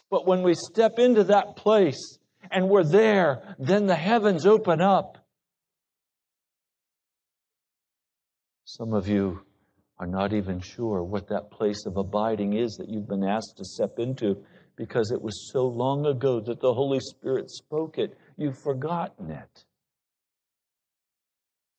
But 0.09 0.27
when 0.27 0.43
we 0.43 0.53
step 0.55 0.99
into 0.99 1.23
that 1.25 1.55
place 1.55 2.17
and 2.51 2.69
we're 2.69 2.83
there, 2.83 3.55
then 3.59 3.85
the 3.87 3.95
heavens 3.95 4.45
open 4.45 4.81
up. 4.81 5.17
Some 8.65 8.93
of 8.93 9.07
you 9.07 9.41
are 9.99 10.07
not 10.07 10.33
even 10.33 10.59
sure 10.59 11.03
what 11.03 11.27
that 11.27 11.51
place 11.51 11.85
of 11.85 11.95
abiding 11.95 12.53
is 12.53 12.75
that 12.77 12.89
you've 12.89 13.07
been 13.07 13.23
asked 13.23 13.55
to 13.57 13.65
step 13.65 13.99
into 13.99 14.43
because 14.75 15.11
it 15.11 15.21
was 15.21 15.51
so 15.51 15.67
long 15.67 16.05
ago 16.05 16.39
that 16.39 16.59
the 16.59 16.73
Holy 16.73 16.99
Spirit 16.99 17.49
spoke 17.49 17.97
it. 17.97 18.17
You've 18.37 18.57
forgotten 18.57 19.31
it. 19.31 19.65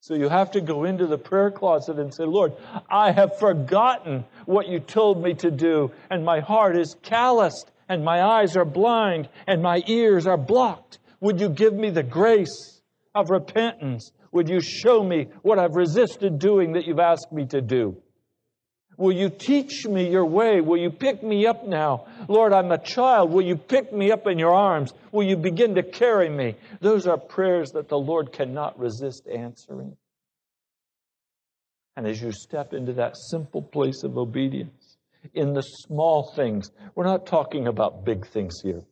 So 0.01 0.15
you 0.15 0.29
have 0.29 0.51
to 0.53 0.61
go 0.61 0.83
into 0.83 1.07
the 1.07 1.17
prayer 1.17 1.53
closet 1.53 1.99
and 1.99 2.13
say, 2.13 2.25
Lord, 2.25 2.55
I 2.91 3.13
have 3.13 3.39
forgotten 3.39 4.25
what 4.47 4.67
you 4.67 4.81
told 4.81 5.23
me 5.23 5.35
to 5.35 5.51
do, 5.51 5.93
and 6.11 6.25
my 6.25 6.41
heart 6.41 6.77
is 6.77 6.97
calloused, 7.03 7.71
and 7.89 8.05
my 8.05 8.21
eyes 8.21 8.57
are 8.57 8.65
blind, 8.65 9.29
and 9.47 9.63
my 9.63 9.83
ears 9.87 10.27
are 10.27 10.37
blocked. 10.37 10.99
Would 11.21 11.41
you 11.41 11.49
give 11.49 11.73
me 11.73 11.91
the 11.91 12.03
grace 12.03 12.81
of 13.15 13.31
repentance? 13.31 14.11
Would 14.33 14.49
you 14.49 14.61
show 14.61 15.05
me 15.05 15.29
what 15.43 15.61
I've 15.61 15.77
resisted 15.77 16.41
doing 16.41 16.73
that 16.73 16.85
you've 16.85 16.99
asked 16.99 17.31
me 17.31 17.47
to 17.47 17.61
do? 17.61 17.97
Will 18.97 19.13
you 19.13 19.31
teach 19.31 19.87
me 19.87 20.11
your 20.11 20.27
way? 20.27 20.61
Will 20.61 20.77
you 20.77 20.91
pick 20.91 21.23
me 21.23 21.47
up 21.47 21.67
now? 21.67 22.07
Lord, 22.29 22.53
I'm 22.53 22.71
a 22.71 22.79
child. 22.79 23.31
Will 23.31 23.45
you 23.45 23.57
pick 23.57 23.93
me 23.93 24.11
up 24.13 24.27
in 24.27 24.39
your 24.39 24.55
arms? 24.55 24.93
Will 25.11 25.25
you 25.25 25.37
begin 25.37 25.75
to 25.77 25.83
carry 25.83 26.29
me? 26.29 26.57
Those 26.81 27.07
are 27.07 27.17
prayers 27.17 27.73
that 27.73 27.89
the 27.89 27.99
Lord 27.99 28.33
cannot 28.33 28.79
resist 28.79 29.27
answering. 29.27 29.97
And 31.97 32.07
as 32.07 32.21
you 32.21 32.33
step 32.33 32.73
into 32.73 32.95
that 32.95 33.17
simple 33.17 33.63
place 33.63 34.03
of 34.03 34.17
obedience, 34.17 34.97
in 35.35 35.53
the 35.53 35.63
small 35.63 36.33
things, 36.35 36.71
we're 36.95 37.05
not 37.05 37.27
talking 37.27 37.67
about 37.69 38.05
big 38.05 38.27
things 38.27 38.61
here. 38.63 38.83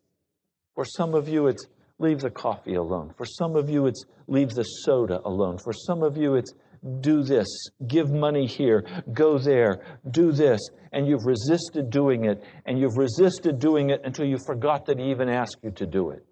For 0.74 0.84
some 0.84 1.14
of 1.14 1.28
you, 1.28 1.48
it's 1.48 1.66
leave 1.98 2.20
the 2.20 2.30
coffee 2.30 2.74
alone. 2.74 3.12
For 3.16 3.26
some 3.26 3.56
of 3.56 3.68
you, 3.68 3.86
it's 3.86 4.04
leave 4.26 4.50
the 4.50 4.62
soda 4.62 5.20
alone. 5.24 5.58
For 5.58 5.72
some 5.72 6.02
of 6.02 6.16
you, 6.16 6.36
it's 6.36 6.52
do 7.00 7.22
this, 7.22 7.46
give 7.86 8.10
money 8.10 8.46
here, 8.46 8.86
go 9.12 9.38
there, 9.38 9.80
do 10.10 10.32
this, 10.32 10.60
and 10.92 11.06
you've 11.06 11.26
resisted 11.26 11.90
doing 11.90 12.24
it, 12.24 12.42
and 12.64 12.78
you've 12.78 12.96
resisted 12.96 13.58
doing 13.58 13.90
it 13.90 14.00
until 14.04 14.24
you 14.24 14.38
forgot 14.38 14.86
that 14.86 14.98
He 14.98 15.10
even 15.10 15.28
asked 15.28 15.58
you 15.62 15.70
to 15.72 15.86
do 15.86 16.10
it. 16.10 16.24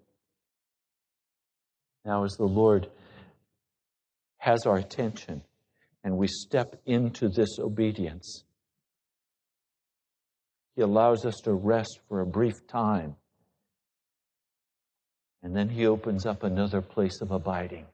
Now, 2.05 2.23
as 2.23 2.33
the 2.33 2.45
Lord 2.45 2.89
has 4.37 4.65
our 4.65 4.77
attention 4.77 5.43
and 6.03 6.17
we 6.17 6.27
step 6.27 6.75
into 6.85 7.29
this 7.29 7.59
obedience, 7.59 8.43
He 10.75 10.81
allows 10.81 11.25
us 11.25 11.35
to 11.43 11.53
rest 11.53 11.99
for 12.07 12.21
a 12.21 12.25
brief 12.25 12.65
time. 12.67 13.15
And 15.43 15.55
then 15.55 15.69
He 15.69 15.85
opens 15.85 16.25
up 16.25 16.43
another 16.43 16.81
place 16.81 17.21
of 17.21 17.31
abiding. 17.31 17.85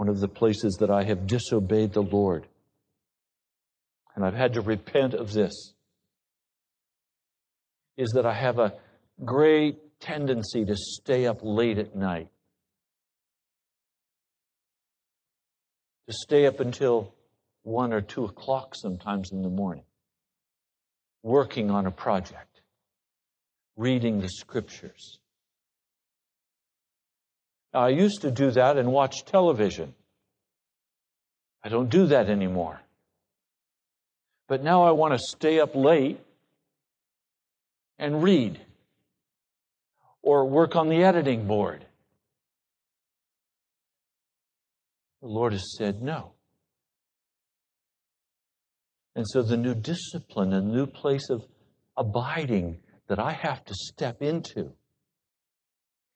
One 0.00 0.08
of 0.08 0.18
the 0.18 0.28
places 0.28 0.78
that 0.80 0.88
I 0.88 1.02
have 1.02 1.26
disobeyed 1.26 1.92
the 1.92 2.00
Lord. 2.00 2.46
And 4.16 4.24
I've 4.24 4.32
had 4.32 4.54
to 4.54 4.62
repent 4.62 5.12
of 5.12 5.34
this. 5.34 5.74
Is 7.98 8.12
that 8.12 8.24
I 8.24 8.32
have 8.32 8.58
a 8.58 8.72
great 9.26 10.00
tendency 10.00 10.64
to 10.64 10.74
stay 10.74 11.26
up 11.26 11.40
late 11.42 11.76
at 11.76 11.94
night. 11.94 12.30
To 16.08 16.14
stay 16.14 16.46
up 16.46 16.60
until 16.60 17.12
one 17.62 17.92
or 17.92 18.00
two 18.00 18.24
o'clock 18.24 18.74
sometimes 18.76 19.32
in 19.32 19.42
the 19.42 19.50
morning, 19.50 19.84
working 21.22 21.70
on 21.70 21.84
a 21.84 21.90
project, 21.90 22.62
reading 23.76 24.20
the 24.20 24.30
scriptures 24.30 25.19
I 27.72 27.90
used 27.90 28.22
to 28.22 28.30
do 28.30 28.50
that 28.52 28.76
and 28.76 28.92
watch 28.92 29.24
television. 29.24 29.94
I 31.62 31.68
don't 31.68 31.90
do 31.90 32.06
that 32.06 32.28
anymore. 32.28 32.80
But 34.48 34.64
now 34.64 34.82
I 34.82 34.90
want 34.90 35.14
to 35.14 35.18
stay 35.18 35.60
up 35.60 35.74
late 35.74 36.20
and 37.98 38.22
read 38.22 38.60
or 40.22 40.46
work 40.46 40.74
on 40.74 40.88
the 40.88 41.04
editing 41.04 41.46
board. 41.46 41.84
The 45.22 45.28
Lord 45.28 45.52
has 45.52 45.76
said 45.76 46.02
no. 46.02 46.32
And 49.14 49.28
so 49.28 49.42
the 49.42 49.56
new 49.56 49.74
discipline, 49.74 50.52
a 50.52 50.60
new 50.60 50.86
place 50.86 51.28
of 51.30 51.44
abiding 51.96 52.78
that 53.08 53.18
I 53.18 53.32
have 53.32 53.64
to 53.66 53.74
step 53.74 54.22
into 54.22 54.72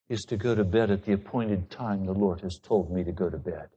is 0.08 0.22
to 0.22 0.36
go 0.36 0.54
to 0.54 0.64
bed 0.64 0.90
at 0.90 1.04
the 1.04 1.12
appointed 1.12 1.70
time 1.70 2.04
the 2.04 2.12
Lord 2.12 2.40
has 2.42 2.58
told 2.62 2.90
me 2.90 3.04
to 3.04 3.12
go 3.12 3.30
to 3.30 3.38
bed. 3.38 3.68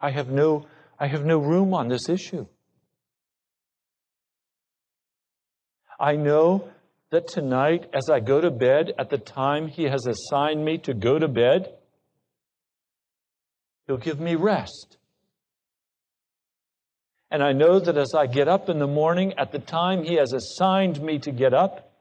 I 0.00 0.10
have 0.10 0.28
no, 0.28 0.66
I 0.98 1.06
have 1.06 1.24
no 1.24 1.38
room 1.38 1.74
on 1.74 1.88
this 1.88 2.08
issue. 2.08 2.46
I 5.98 6.16
know 6.16 6.68
that 7.10 7.28
tonight, 7.28 7.88
as 7.92 8.08
I 8.10 8.20
go 8.20 8.40
to 8.40 8.50
bed 8.50 8.92
at 8.98 9.10
the 9.10 9.18
time 9.18 9.68
He 9.68 9.84
has 9.84 10.06
assigned 10.06 10.64
me 10.64 10.78
to 10.78 10.94
go 10.94 11.18
to 11.18 11.28
bed, 11.28 11.72
He'll 13.86 13.98
give 13.98 14.18
me 14.18 14.34
rest. 14.34 14.96
And 17.30 17.42
I 17.42 17.52
know 17.52 17.78
that 17.78 17.96
as 17.96 18.14
I 18.14 18.26
get 18.26 18.48
up 18.48 18.68
in 18.68 18.78
the 18.78 18.86
morning 18.86 19.34
at 19.38 19.52
the 19.52 19.58
time 19.58 20.02
He 20.02 20.14
has 20.14 20.32
assigned 20.32 21.00
me 21.00 21.18
to 21.20 21.30
get 21.30 21.54
up, 21.54 21.91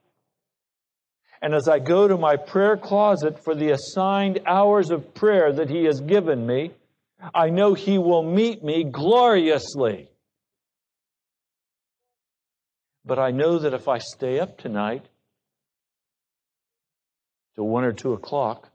and 1.42 1.56
as 1.56 1.68
I 1.68 1.80
go 1.80 2.08
to 2.08 2.18
my 2.18 2.36
prayer 2.36 2.78
closet 2.78 3.44
for 3.44 3.56
the 3.56 3.72
assigned 3.72 4.42
hours 4.46 4.92
of 4.92 5.14
prayer 5.16 5.52
that 5.52 5.70
He 5.70 5.86
has 5.86 6.00
given 6.00 6.46
me, 6.46 6.72
I 7.34 7.50
know 7.50 7.74
He 7.74 7.98
will 7.98 8.22
meet 8.22 8.64
me 8.64 8.84
gloriously. 8.84 10.10
But 13.04 13.18
I 13.18 13.32
know 13.32 13.58
that 13.60 13.74
if 13.74 13.88
I 13.88 13.98
stay 13.98 14.40
up 14.40 14.60
tonight 14.60 15.04
till 17.56 17.68
one 17.68 17.84
or 17.86 17.94
two 17.94 18.14
o'clock, 18.14 18.70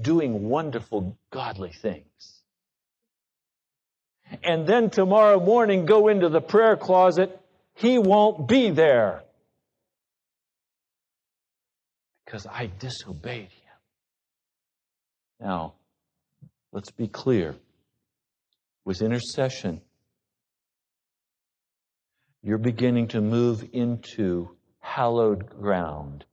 doing 0.00 0.48
wonderful, 0.48 1.16
godly 1.30 1.70
things, 1.70 2.42
and 4.42 4.66
then 4.66 4.90
tomorrow 4.90 5.38
morning 5.38 5.86
go 5.86 6.08
into 6.08 6.28
the 6.28 6.40
prayer 6.40 6.76
closet, 6.76 7.40
he 7.74 7.98
won't 7.98 8.48
be 8.48 8.70
there 8.70 9.22
because 12.30 12.46
I 12.46 12.70
disobeyed 12.78 13.50
him. 13.50 13.78
Now, 15.40 15.74
let's 16.70 16.92
be 16.92 17.08
clear. 17.08 17.56
With 18.84 19.02
intercession, 19.02 19.80
you're 22.40 22.58
beginning 22.58 23.08
to 23.08 23.20
move 23.20 23.68
into 23.72 24.50
hallowed 24.78 25.48
ground, 25.48 26.24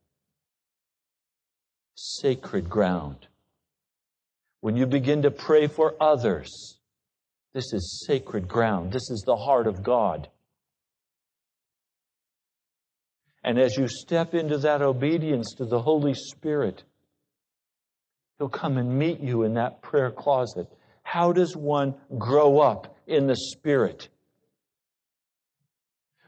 sacred 1.96 2.70
ground. 2.70 3.28
When 4.62 4.78
you 4.78 4.86
begin 4.86 5.24
to 5.24 5.32
pray 5.32 5.66
for 5.66 5.96
others, 6.00 6.78
this 7.54 7.74
is 7.74 8.06
sacred 8.06 8.48
ground. 8.48 8.92
This 8.92 9.10
is 9.10 9.24
the 9.26 9.36
heart 9.36 9.66
of 9.66 9.82
God. 9.82 10.30
And 13.48 13.58
as 13.58 13.78
you 13.78 13.88
step 13.88 14.34
into 14.34 14.58
that 14.58 14.82
obedience 14.82 15.54
to 15.54 15.64
the 15.64 15.82
Holy 15.82 16.14
Spirit, 16.14 16.84
He'll 18.38 18.50
come 18.50 18.78
and 18.78 19.00
meet 19.00 19.22
you 19.22 19.44
in 19.44 19.54
that 19.54 19.82
prayer 19.82 20.12
closet. 20.12 20.68
How 21.04 21.32
does 21.32 21.56
one 21.56 21.96
grow 22.18 22.60
up 22.60 22.98
in 23.08 23.26
the 23.26 23.38
Spirit? 23.38 24.10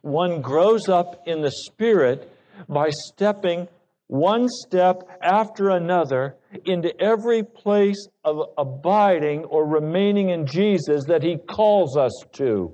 One 0.01 0.39
grows 0.39 0.87
up 0.87 1.23
in 1.27 1.41
the 1.41 1.51
Spirit 1.51 2.31
by 2.69 2.89
stepping 2.89 3.67
one 4.07 4.47
step 4.47 5.03
after 5.21 5.71
another 5.71 6.37
into 6.63 6.97
every 7.01 7.43
place 7.43 8.07
of 8.23 8.43
abiding 8.57 9.43
or 9.43 9.67
remaining 9.67 10.29
in 10.29 10.47
Jesus 10.47 11.03
that 11.07 11.21
He 11.21 11.35
calls 11.35 11.97
us 11.97 12.13
to. 12.35 12.73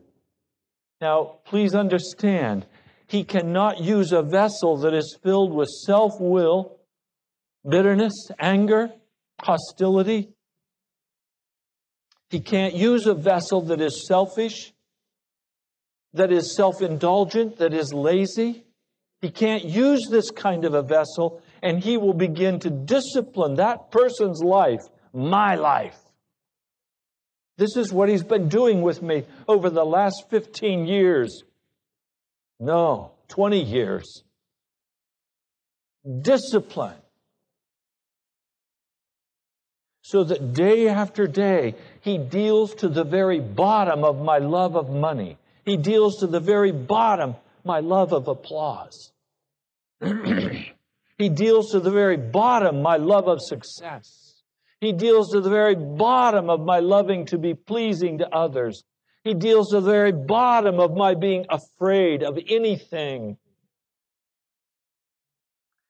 Now, 1.01 1.39
please 1.45 1.73
understand, 1.73 2.67
He 3.07 3.23
cannot 3.23 3.79
use 3.79 4.11
a 4.11 4.21
vessel 4.21 4.77
that 4.77 4.93
is 4.93 5.17
filled 5.21 5.53
with 5.53 5.69
self 5.69 6.19
will, 6.19 6.77
bitterness, 7.67 8.29
anger, 8.39 8.91
hostility. 9.41 10.29
He 12.29 12.39
can't 12.39 12.73
use 12.73 13.05
a 13.05 13.13
vessel 13.13 13.61
that 13.63 13.81
is 13.81 14.07
selfish 14.07 14.73
that 16.15 16.31
is 16.31 16.55
self 16.55 16.81
indulgent, 16.81 17.57
that 17.57 17.73
is 17.73 17.93
lazy. 17.93 18.63
He 19.21 19.29
can't 19.29 19.65
use 19.65 20.07
this 20.09 20.31
kind 20.31 20.65
of 20.65 20.73
a 20.73 20.81
vessel, 20.81 21.41
and 21.61 21.83
he 21.83 21.97
will 21.97 22.13
begin 22.13 22.59
to 22.61 22.69
discipline 22.69 23.55
that 23.55 23.91
person's 23.91 24.41
life, 24.41 24.81
my 25.13 25.55
life. 25.55 25.97
This 27.57 27.75
is 27.75 27.91
what 27.91 28.09
he's 28.09 28.23
been 28.23 28.49
doing 28.49 28.81
with 28.81 29.01
me 29.01 29.23
over 29.47 29.69
the 29.69 29.85
last 29.85 30.25
15 30.29 30.85
years. 30.85 31.43
No, 32.59 33.11
20 33.29 33.61
years. 33.61 34.23
Discipline. 36.21 36.97
So 40.01 40.23
that 40.23 40.53
day 40.53 40.87
after 40.87 41.27
day, 41.27 41.75
he 42.01 42.17
deals 42.17 42.75
to 42.75 42.87
the 42.87 43.03
very 43.03 43.39
bottom 43.39 44.03
of 44.03 44.21
my 44.21 44.37
love 44.37 44.75
of 44.75 44.89
money 44.89 45.37
he 45.65 45.77
deals 45.77 46.19
to 46.19 46.27
the 46.27 46.39
very 46.39 46.71
bottom 46.71 47.35
my 47.63 47.79
love 47.79 48.13
of 48.13 48.27
applause. 48.27 49.11
he 51.17 51.29
deals 51.29 51.71
to 51.71 51.79
the 51.79 51.91
very 51.91 52.17
bottom 52.17 52.83
my 52.83 52.97
love 52.97 53.27
of 53.27 53.41
success. 53.41 54.43
He 54.79 54.91
deals 54.91 55.31
to 55.31 55.41
the 55.41 55.49
very 55.49 55.75
bottom 55.75 56.49
of 56.49 56.61
my 56.61 56.79
loving 56.79 57.25
to 57.27 57.39
be 57.39 57.55
pleasing 57.55 58.19
to 58.19 58.29
others. 58.29 58.83
He 59.25 59.33
deals 59.33 59.69
the 59.69 59.81
very 59.81 60.11
bottom 60.11 60.79
of 60.79 60.95
my 60.95 61.15
being 61.15 61.47
afraid 61.49 62.21
of 62.21 62.37
anything. 62.47 63.37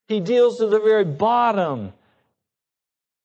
He 0.07 0.21
deals 0.21 0.59
to 0.59 0.67
the 0.67 0.79
very 0.79 1.03
bottom, 1.03 1.91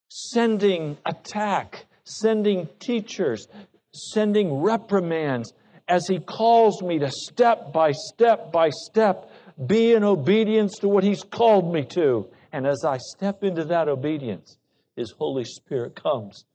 sending 0.09 0.99
attack, 1.07 1.87
sending 2.03 2.68
teachers, 2.81 3.46
sending 3.94 4.61
reprimands, 4.61 5.53
as 5.87 6.09
He 6.09 6.18
calls 6.18 6.83
me 6.83 6.99
to 6.99 7.11
step 7.11 7.73
by 7.73 7.92
step 7.92 8.51
by 8.51 8.70
step 8.70 9.31
be 9.64 9.92
in 9.92 10.03
obedience 10.03 10.79
to 10.79 10.88
what 10.88 11.05
He's 11.05 11.23
called 11.23 11.73
me 11.73 11.85
to. 11.85 12.27
And 12.53 12.66
as 12.66 12.85
I 12.85 12.96
step 12.99 13.44
into 13.44 13.64
that 13.66 13.87
obedience, 13.88 14.59
His 14.96 15.12
Holy 15.12 15.44
Spirit 15.44 15.94
comes 15.94 16.46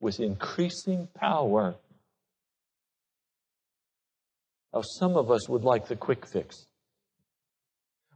with 0.00 0.20
increasing 0.20 1.08
power. 1.14 1.76
Now, 4.74 4.82
some 4.82 5.16
of 5.16 5.30
us 5.30 5.48
would 5.48 5.64
like 5.64 5.86
the 5.86 5.96
quick 5.96 6.26
fix. 6.26 6.66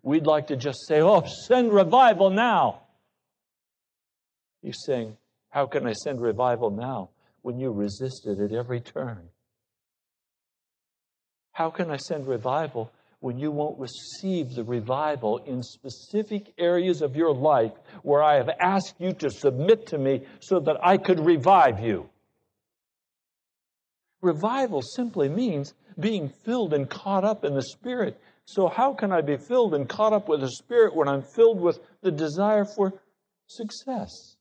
We'd 0.03 0.27
like 0.27 0.47
to 0.49 0.57
just 0.57 0.87
say, 0.87 1.01
Oh, 1.01 1.25
send 1.47 1.73
revival 1.73 2.31
now. 2.31 2.83
He's 4.62 4.79
saying, 4.87 5.16
How 5.51 5.66
can 5.66 5.87
I 5.87 5.92
send 5.92 6.21
revival 6.21 6.71
now 6.71 7.11
when 7.42 7.59
you 7.59 7.73
resisted 7.73 8.40
at 8.40 8.53
every 8.53 8.81
turn? 8.81 9.29
How 11.53 11.71
can 11.71 11.90
I 11.90 11.97
send 11.97 12.27
revival 12.27 12.92
when 13.21 13.38
you 13.38 13.51
won't 13.51 13.79
receive 13.79 14.51
the 14.51 14.64
revival 14.64 15.38
in 15.38 15.62
specific 15.62 16.53
areas 16.59 17.03
of 17.03 17.16
your 17.16 17.35
life 17.35 17.73
where 18.03 18.23
I 18.23 18.37
have 18.37 18.51
asked 18.61 18.97
you 18.99 19.12
to 19.14 19.31
submit 19.31 19.87
to 19.87 19.99
me 19.99 20.27
so 20.40 20.61
that 20.61 20.77
I 20.83 20.99
could 20.99 21.19
revive 21.19 21.81
you? 21.81 22.11
Revival 24.21 24.83
simply 24.83 25.29
means 25.29 25.75
being 25.99 26.29
filled 26.29 26.75
and 26.75 26.89
caught 26.89 27.25
up 27.25 27.45
in 27.45 27.55
the 27.55 27.63
Spirit. 27.63 28.21
So, 28.45 28.69
how 28.69 28.95
can 28.95 29.13
I 29.13 29.23
be 29.23 29.37
filled 29.37 29.75
and 29.75 29.89
caught 29.89 30.13
up 30.13 30.29
with 30.29 30.41
the 30.41 30.51
Spirit 30.51 30.95
when 30.95 31.09
I'm 31.09 31.23
filled 31.23 31.61
with 31.61 31.79
the 32.03 32.11
desire 32.11 32.65
for 32.65 32.95
success 33.47 34.37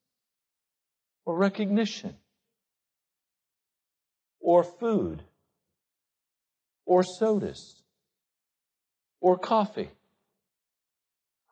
or 1.26 1.38
recognition 1.38 2.16
or 4.40 4.64
food? 4.64 5.24
or 6.86 7.04
sodas 7.04 7.82
or 9.20 9.38
coffee 9.38 9.90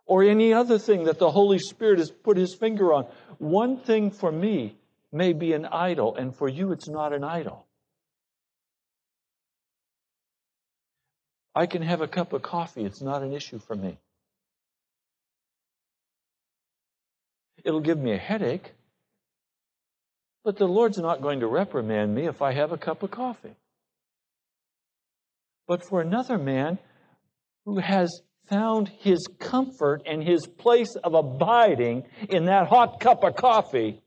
or 0.06 0.24
any 0.24 0.54
other 0.54 0.78
thing 0.78 1.06
that 1.06 1.20
the 1.20 1.32
Holy 1.32 1.60
Spirit 1.60 2.00
has 2.00 2.12
put 2.12 2.38
his 2.38 2.56
finger 2.56 2.94
on. 2.94 3.06
One 3.40 3.78
thing 3.78 4.12
for 4.12 4.32
me 4.32 4.76
may 5.12 5.34
be 5.34 5.54
an 5.54 5.66
idol, 5.66 6.16
and 6.16 6.36
for 6.36 6.50
you 6.50 6.72
it's 6.72 6.90
not 6.90 7.14
an 7.14 7.24
idol. 7.24 7.66
I 11.56 11.66
can 11.66 11.82
have 11.82 12.02
a 12.02 12.08
cup 12.08 12.34
of 12.34 12.42
coffee, 12.42 12.84
it's 12.84 13.02
not 13.02 13.22
an 13.22 13.34
issue 13.34 13.60
for 13.60 13.76
me. 13.76 13.98
It'll 17.64 17.82
give 17.82 17.98
me 17.98 18.14
a 18.14 18.18
headache, 18.18 18.74
but 20.44 20.58
the 20.58 20.68
Lord's 20.68 20.98
not 20.98 21.22
going 21.22 21.40
to 21.40 21.48
reprimand 21.48 22.14
me 22.14 22.28
if 22.28 22.42
I 22.42 22.54
have 22.54 22.72
a 22.72 22.78
cup 22.78 23.04
of 23.04 23.12
coffee 23.12 23.56
but 25.68 25.86
for 25.88 26.02
another 26.02 26.38
man 26.38 26.78
who 27.66 27.80
has 27.80 28.22
found 28.50 28.90
his 29.00 29.28
comfort 29.40 30.04
and 30.06 30.22
his 30.22 30.46
place 30.46 30.96
of 31.04 31.14
abiding 31.14 32.04
in 32.30 32.46
that 32.46 32.68
hot 32.68 33.00
cup 33.00 33.24
of 33.24 33.36
coffee, 33.36 34.02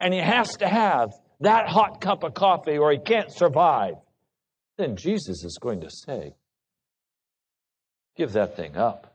and 0.00 0.14
he 0.14 0.20
has 0.20 0.56
to 0.56 0.66
have 0.66 1.10
that 1.40 1.68
hot 1.68 2.00
cup 2.00 2.24
of 2.24 2.34
coffee 2.34 2.78
or 2.78 2.90
he 2.90 2.98
can't 2.98 3.32
survive, 3.32 3.94
then 4.78 4.96
Jesus 4.96 5.44
is 5.44 5.58
going 5.60 5.82
to 5.82 5.90
say, 5.90 6.34
Give 8.16 8.32
that 8.32 8.56
thing 8.56 8.76
up. 8.76 9.14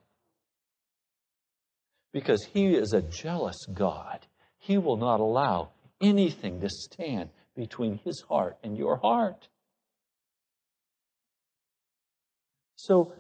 Because 2.14 2.44
he 2.54 2.74
is 2.74 2.94
a 2.94 3.02
jealous 3.02 3.66
God. 3.74 4.26
He 4.58 4.78
will 4.78 4.98
not 4.98 5.20
allow 5.20 5.70
anything 6.02 6.62
to 6.62 6.70
stand 6.70 7.30
between 7.56 8.00
his 8.04 8.24
heart 8.28 8.58
and 8.64 8.78
your 8.78 8.98
heart. 8.98 9.48
So 12.76 13.14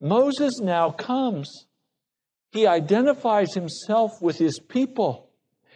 Moses 0.00 0.60
now 0.60 0.90
comes. 0.90 1.66
He 2.52 2.66
identifies 2.66 3.54
himself 3.54 4.22
with 4.22 4.38
his 4.38 4.60
people. 4.60 5.30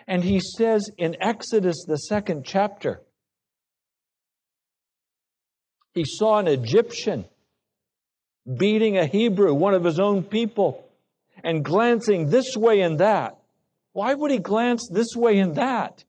And 0.06 0.22
he 0.22 0.40
says 0.40 0.90
in 0.98 1.16
Exodus, 1.20 1.84
the 1.86 1.96
second 1.96 2.44
chapter, 2.44 3.02
he 5.94 6.04
saw 6.06 6.38
an 6.38 6.48
Egyptian 6.48 7.26
beating 8.56 8.96
a 8.96 9.06
Hebrew, 9.06 9.54
one 9.54 9.74
of 9.74 9.84
his 9.84 10.00
own 10.00 10.22
people, 10.22 10.84
and 11.44 11.64
glancing 11.64 12.30
this 12.30 12.56
way 12.56 12.80
and 12.80 12.98
that. 12.98 13.38
Why 13.92 14.14
would 14.14 14.30
he 14.30 14.38
glance 14.38 14.88
this 14.90 15.14
way 15.14 15.38
and 15.38 15.56
that? 15.56 16.04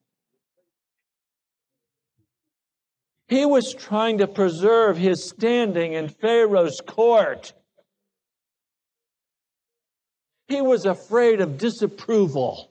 He 3.27 3.45
was 3.45 3.73
trying 3.73 4.19
to 4.19 4.27
preserve 4.27 4.97
his 4.97 5.27
standing 5.27 5.93
in 5.93 6.09
Pharaoh's 6.09 6.81
court. 6.85 7.53
He 10.47 10.61
was 10.61 10.85
afraid 10.85 11.41
of 11.41 11.57
disapproval. 11.57 12.69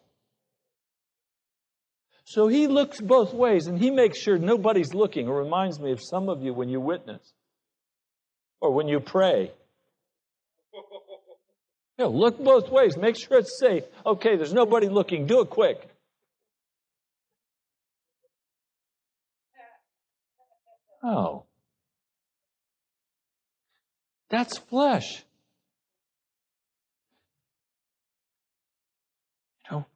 So 2.25 2.49
he 2.49 2.67
looks 2.67 3.01
both 3.01 3.35
ways 3.35 3.67
and 3.67 3.79
he 3.79 3.91
makes 3.91 4.19
sure 4.19 4.39
nobody's 4.39 4.95
looking. 4.95 5.27
It 5.27 5.33
reminds 5.33 5.81
me 5.81 5.93
of 5.93 6.01
some 6.03 6.29
of 6.29 6.43
you 6.43 6.55
when 6.55 6.69
you 6.69 6.81
witness 6.81 7.33
or 8.63 8.73
when 8.73 8.87
you 8.89 9.01
pray. 9.01 9.51
You 11.99 12.05
know, 12.05 12.11
look 12.11 12.43
both 12.43 12.71
ways. 12.71 12.97
Make 12.97 13.17
sure 13.17 13.39
it's 13.39 13.59
safe. 13.59 13.83
Okay, 14.07 14.37
there's 14.37 14.53
nobody 14.55 14.89
looking. 14.89 15.27
Do 15.27 15.41
it 15.41 15.51
quick. 15.51 15.89
Oh. 21.03 21.45
That's 24.31 24.57
flesh. 24.57 25.25
You 29.69 29.77
know, 29.77 29.87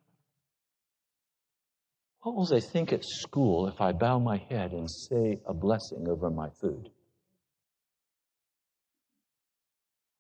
what 2.23 2.35
will 2.35 2.47
they 2.47 2.61
think 2.61 2.93
at 2.93 3.05
school 3.05 3.69
if 3.69 3.81
I 3.81 3.93
bow 3.93 4.19
my 4.19 4.39
head 4.51 4.73
and 4.73 4.91
say 4.91 5.39
a 5.47 5.55
blessing 5.55 6.09
over 6.09 6.31
my 6.31 6.49
food? 6.61 6.91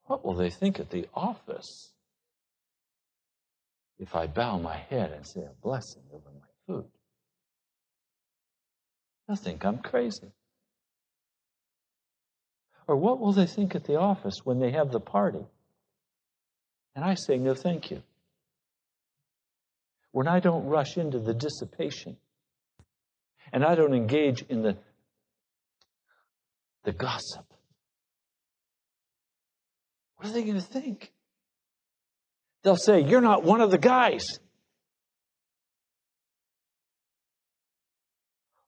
What 0.06 0.24
will 0.24 0.34
they 0.34 0.50
think 0.50 0.78
at 0.78 0.90
the 0.90 1.06
office 1.14 1.92
if 3.98 4.14
I 4.14 4.26
bow 4.26 4.58
my 4.58 4.76
head 4.76 5.12
and 5.12 5.26
say 5.26 5.40
a 5.40 5.62
blessing 5.62 6.02
over 6.12 6.30
my 6.32 6.46
food? 6.66 6.86
They'll 9.26 9.36
think 9.36 9.64
I'm 9.64 9.78
crazy. 9.78 10.32
Or 12.86 12.96
what 12.96 13.18
will 13.18 13.32
they 13.32 13.46
think 13.46 13.74
at 13.74 13.84
the 13.84 13.96
office 13.96 14.36
when 14.44 14.60
they 14.60 14.70
have 14.70 14.92
the 14.92 15.00
party? 15.00 15.44
And 16.94 17.04
I 17.04 17.14
say, 17.14 17.36
no, 17.36 17.54
thank 17.54 17.90
you. 17.90 18.02
When 20.12 20.28
I 20.28 20.38
don't 20.38 20.66
rush 20.66 20.96
into 20.96 21.18
the 21.18 21.34
dissipation 21.34 22.16
and 23.52 23.64
I 23.64 23.74
don't 23.74 23.92
engage 23.92 24.42
in 24.42 24.62
the, 24.62 24.76
the 26.84 26.92
gossip, 26.92 27.44
what 30.16 30.28
are 30.28 30.32
they 30.32 30.42
going 30.42 30.54
to 30.54 30.60
think? 30.60 31.12
They'll 32.62 32.76
say, 32.76 33.00
You're 33.00 33.20
not 33.20 33.44
one 33.44 33.60
of 33.60 33.70
the 33.70 33.78
guys. 33.78 34.26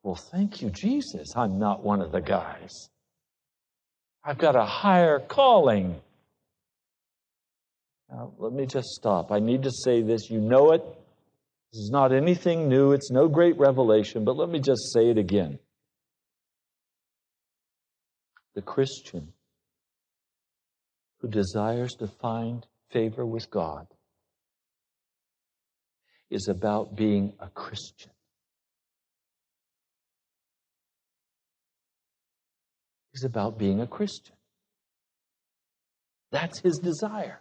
Well, 0.02 0.14
thank 0.14 0.62
you, 0.62 0.70
Jesus. 0.70 1.34
I'm 1.36 1.58
not 1.58 1.84
one 1.84 2.00
of 2.00 2.12
the 2.12 2.20
guys. 2.20 2.88
I've 4.24 4.38
got 4.38 4.56
a 4.56 4.64
higher 4.64 5.18
calling. 5.18 6.00
Now, 8.10 8.32
let 8.38 8.52
me 8.52 8.66
just 8.66 8.88
stop. 8.88 9.32
I 9.32 9.38
need 9.38 9.64
to 9.64 9.70
say 9.70 10.02
this. 10.02 10.30
You 10.30 10.40
know 10.40 10.72
it. 10.72 10.82
This 11.72 11.80
is 11.80 11.90
not 11.90 12.12
anything 12.12 12.68
new, 12.68 12.92
it's 12.92 13.10
no 13.10 13.28
great 13.28 13.58
revelation, 13.58 14.24
but 14.24 14.36
let 14.36 14.48
me 14.48 14.58
just 14.58 14.90
say 14.92 15.10
it 15.10 15.18
again. 15.18 15.58
The 18.54 18.62
Christian 18.62 19.34
who 21.20 21.28
desires 21.28 21.94
to 21.94 22.06
find 22.06 22.66
favor 22.90 23.26
with 23.26 23.50
God 23.50 23.86
is 26.30 26.48
about 26.48 26.96
being 26.96 27.32
a 27.40 27.48
Christian. 27.48 28.10
He's 33.12 33.24
about 33.24 33.58
being 33.58 33.80
a 33.80 33.86
Christian. 33.86 34.36
That's 36.30 36.60
his 36.60 36.78
desire. 36.78 37.40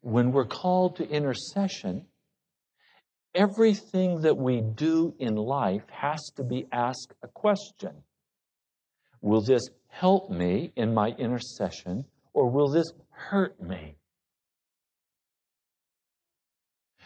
When 0.00 0.32
we're 0.32 0.46
called 0.46 0.96
to 0.96 1.08
intercession, 1.08 2.06
everything 3.34 4.22
that 4.22 4.36
we 4.36 4.62
do 4.62 5.14
in 5.18 5.36
life 5.36 5.84
has 5.90 6.20
to 6.36 6.42
be 6.42 6.66
asked 6.72 7.12
a 7.22 7.28
question 7.28 8.02
Will 9.24 9.40
this 9.40 9.62
help 9.94 10.28
me 10.28 10.72
in 10.74 10.92
my 10.92 11.08
intercession, 11.18 12.04
or 12.32 12.50
will 12.50 12.68
this 12.68 12.92
hurt 13.10 13.62
me? 13.62 13.96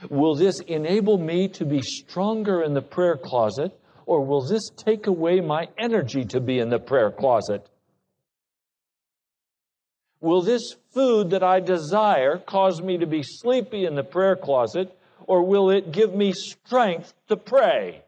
Will 0.08 0.34
this 0.34 0.60
enable 0.60 1.18
me 1.18 1.48
to 1.48 1.66
be 1.66 1.82
stronger 1.82 2.62
in 2.62 2.72
the 2.72 2.82
prayer 2.82 3.16
closet, 3.16 3.78
or 4.06 4.24
will 4.24 4.40
this 4.40 4.70
take 4.76 5.06
away 5.06 5.40
my 5.40 5.68
energy 5.76 6.24
to 6.24 6.40
be 6.40 6.60
in 6.60 6.70
the 6.70 6.78
prayer 6.78 7.10
closet? 7.10 7.68
Will 10.20 10.40
this 10.40 10.74
food 10.94 11.30
that 11.30 11.42
I 11.42 11.60
desire 11.60 12.38
cause 12.38 12.80
me 12.80 12.98
to 12.98 13.06
be 13.06 13.22
sleepy 13.22 13.84
in 13.84 13.96
the 13.96 14.02
prayer 14.02 14.36
closet, 14.36 14.96
or 15.26 15.44
will 15.44 15.70
it 15.70 15.92
give 15.92 16.14
me 16.14 16.32
strength 16.32 17.12
to 17.28 17.36
pray? 17.36 18.02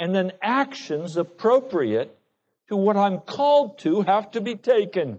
And 0.00 0.14
then 0.14 0.32
actions 0.42 1.18
appropriate 1.18 2.16
to 2.70 2.76
what 2.76 2.96
I'm 2.96 3.18
called 3.18 3.78
to 3.80 4.00
have 4.00 4.30
to 4.30 4.40
be 4.40 4.54
taken. 4.54 5.18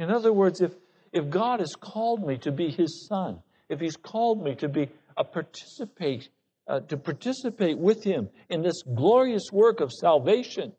In 0.00 0.10
other 0.10 0.32
words, 0.32 0.60
if, 0.60 0.72
if 1.12 1.30
God 1.30 1.60
has 1.60 1.76
called 1.80 2.26
me 2.26 2.38
to 2.38 2.50
be 2.50 2.70
His 2.70 3.06
Son, 3.06 3.38
if 3.68 3.78
He's 3.78 3.96
called 3.96 4.42
me 4.42 4.56
to 4.56 4.68
be 4.68 4.88
a 5.16 5.22
participate, 5.22 6.28
uh, 6.66 6.80
to 6.80 6.96
participate 6.96 7.78
with 7.78 8.02
Him 8.02 8.28
in 8.48 8.62
this 8.62 8.82
glorious 8.82 9.52
work 9.52 9.80
of 9.80 9.92
salvation, 9.92 10.72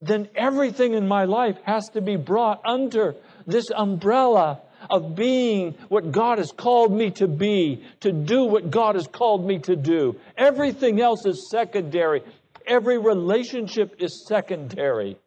then 0.00 0.28
everything 0.34 0.94
in 0.94 1.06
my 1.06 1.24
life 1.24 1.58
has 1.64 1.88
to 1.90 2.00
be 2.00 2.16
brought 2.16 2.62
under 2.64 3.14
this 3.46 3.70
umbrella 3.70 4.62
of 4.88 5.14
being 5.14 5.74
what 5.88 6.12
God 6.12 6.38
has 6.38 6.52
called 6.52 6.92
me 6.92 7.10
to 7.12 7.28
be, 7.28 7.82
to 8.00 8.12
do 8.12 8.44
what 8.44 8.70
God 8.70 8.94
has 8.94 9.06
called 9.06 9.44
me 9.44 9.58
to 9.60 9.76
do. 9.76 10.16
Everything 10.36 11.00
else 11.00 11.26
is 11.26 11.50
secondary. 11.50 12.22
Every 12.66 12.98
relationship 12.98 13.96
is 13.98 14.26
secondary. 14.26 15.18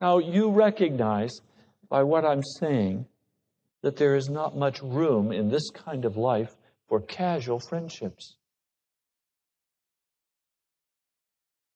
Now, 0.00 0.18
you 0.18 0.50
recognize 0.50 1.40
by 1.88 2.02
what 2.04 2.24
I'm 2.24 2.42
saying 2.42 3.06
that 3.82 3.96
there 3.96 4.16
is 4.16 4.28
not 4.28 4.56
much 4.56 4.82
room 4.82 5.32
in 5.32 5.50
this 5.50 5.70
kind 5.70 6.04
of 6.04 6.16
life 6.16 6.56
for 6.88 7.00
casual 7.00 7.60
friendships. 7.60 8.36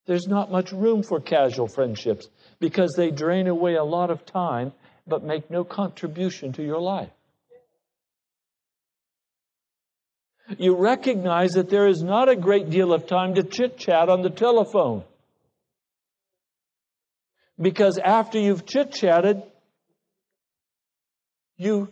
There's 0.07 0.27
not 0.27 0.51
much 0.51 0.73
room 0.73 1.03
for 1.03 1.21
casual 1.21 1.69
friendships 1.69 2.29
because 2.59 2.93
they 2.95 3.11
drain 3.11 3.47
away 3.47 3.75
a 3.75 3.85
lot 3.85 4.11
of 4.11 4.27
time 4.27 4.73
but 5.07 5.23
make 5.23 5.51
no 5.51 5.65
contribution 5.65 6.53
to 6.55 6.63
your 6.63 6.81
life. 6.81 7.11
You 10.59 10.77
recognize 10.77 11.53
that 11.53 11.71
there 11.71 11.87
is 11.87 12.03
not 12.03 12.29
a 12.29 12.37
great 12.37 12.69
deal 12.69 12.93
of 12.93 13.07
time 13.07 13.35
to 13.35 13.43
chit 13.43 13.79
chat 13.79 14.09
on 14.09 14.23
the 14.23 14.31
telephone. 14.31 15.05
Because 17.61 17.99
after 17.99 18.39
you've 18.39 18.67
chit 18.67 18.93
chatted, 18.93 19.43
you, 21.57 21.89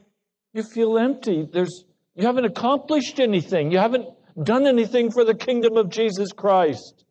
you 0.52 0.62
feel 0.62 0.98
empty. 0.98 1.48
There's, 1.50 1.84
you 2.14 2.26
haven't 2.26 2.44
accomplished 2.44 3.20
anything. 3.20 3.70
You 3.70 3.78
haven't 3.78 4.08
done 4.42 4.66
anything 4.66 5.10
for 5.10 5.24
the 5.24 5.34
kingdom 5.34 5.76
of 5.76 5.88
Jesus 5.88 6.32
Christ. 6.32 7.04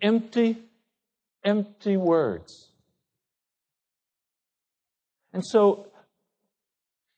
Empty 0.00 0.58
empty 1.46 1.96
words. 1.96 2.72
And 5.32 5.42
so, 5.46 5.86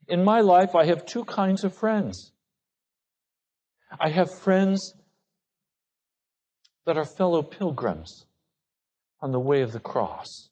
in 0.07 0.23
my 0.23 0.41
life, 0.41 0.75
I 0.75 0.87
have 0.87 1.07
two 1.07 1.25
kinds 1.25 1.65
of 1.65 1.75
friends. 1.75 2.33
I 3.99 4.11
have 4.11 4.29
friends 4.43 4.95
that 6.85 6.97
are 6.97 7.05
fellow 7.05 7.43
pilgrims 7.43 8.27
on 9.21 9.33
the 9.33 9.41
way 9.41 9.63
of 9.63 9.73
the 9.73 9.81
cross. 9.81 10.51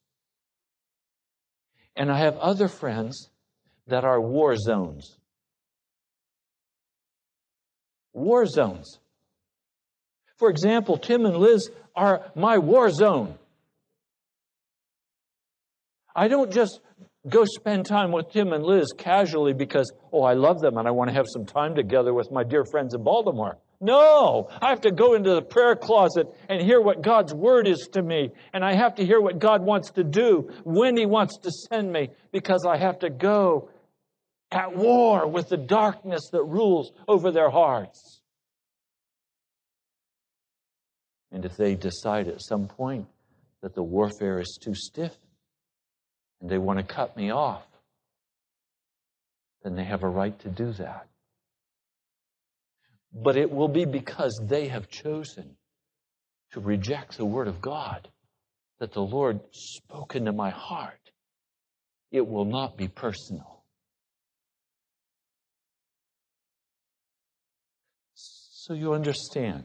And 1.95 2.11
I 2.11 2.19
have 2.19 2.37
other 2.39 2.69
friends 2.69 3.31
that 3.87 4.05
are 4.05 4.21
war 4.21 4.57
zones. 4.57 5.17
War 8.13 8.47
zones. 8.47 8.99
For 10.37 10.51
example, 10.51 10.99
Tim 10.99 11.25
and 11.25 11.37
Liz 11.37 11.71
are 11.95 12.31
my 12.35 12.59
war 12.59 12.91
zone. 12.91 13.39
I 16.17 16.29
don't 16.29 16.51
just 16.51 16.81
go 17.29 17.45
spend 17.45 17.85
time 17.85 18.11
with 18.11 18.31
Tim 18.31 18.55
and 18.55 18.65
Liz 18.65 18.93
casually 18.97 19.53
because, 19.53 19.93
oh, 20.13 20.23
I 20.23 20.33
love 20.33 20.61
them 20.61 20.79
and 20.79 20.89
I 20.89 20.91
want 20.91 21.11
to 21.11 21.15
have 21.15 21.27
some 21.29 21.45
time 21.45 21.75
together 21.75 22.15
with 22.15 22.33
my 22.33 22.43
dear 22.43 22.65
friends 22.65 22.95
in 22.95 23.05
Baltimore. 23.05 23.59
No, 23.83 24.49
I 24.63 24.71
have 24.71 24.81
to 24.83 24.91
go 24.91 25.13
into 25.13 25.35
the 25.35 25.43
prayer 25.43 25.77
closet 25.77 26.29
and 26.49 26.63
hear 26.63 26.81
what 26.81 27.03
God's 27.03 27.35
word 27.35 27.69
is 27.69 27.91
to 27.93 28.03
me. 28.03 28.31
And 28.55 28.65
I 28.65 28.75
have 28.75 28.95
to 28.95 29.05
hear 29.05 29.21
what 29.21 29.39
God 29.39 29.63
wants 29.63 29.91
to 29.93 30.05
do 30.05 30.51
when 30.65 30.97
He 30.97 31.05
wants 31.05 31.37
to 31.43 31.51
send 31.51 31.93
me 31.93 32.09
because 32.33 32.65
I 32.67 32.79
have 32.79 33.01
to 33.01 33.11
go 33.11 33.69
at 34.51 34.75
war 34.75 35.29
with 35.29 35.51
the 35.51 35.59
darkness 35.59 36.31
that 36.33 36.45
rules 36.45 36.93
over 37.07 37.31
their 37.31 37.51
hearts. 37.51 38.23
And 41.31 41.45
if 41.45 41.59
they 41.59 41.75
decide 41.75 42.29
at 42.29 42.41
some 42.41 42.69
point 42.69 43.07
that 43.61 43.75
the 43.75 43.83
warfare 43.83 44.39
is 44.39 44.59
too 44.63 44.75
stiff 44.75 45.19
and 46.41 46.51
they 46.51 46.59
want 46.59 46.79
to 46.79 46.85
cut 46.85 47.17
me 47.17 47.31
off, 47.31 47.65
then 49.63 49.77
they 49.77 49.85
have 49.85 50.03
a 50.03 50.09
right 50.09 50.39
to 50.41 50.49
do 50.49 50.73
that 50.73 51.07
but 53.17 53.37
it 53.37 53.51
will 53.51 53.69
be 53.69 53.85
because 53.85 54.39
they 54.45 54.69
have 54.69 54.89
chosen 54.89 55.57
to 56.53 56.61
reject 56.61 57.17
the 57.17 57.25
Word 57.25 57.49
of 57.49 57.61
God 57.61 58.09
that 58.79 58.93
the 58.93 59.01
Lord 59.01 59.41
spoke 59.53 60.15
into 60.15 60.33
my 60.33 60.51
heart. 60.51 61.01
It 62.13 62.27
will 62.27 62.45
not 62.45 62.77
be 62.77 62.89
personal. 62.89 63.63
So 68.15 68.75
you 68.75 68.93
understand. 68.93 69.65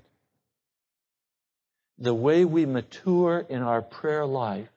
The 1.98 2.14
way 2.14 2.46
we 2.46 2.66
mature 2.66 3.46
in 3.50 3.62
our 3.62 3.82
prayer 3.82 4.26
life 4.26 4.70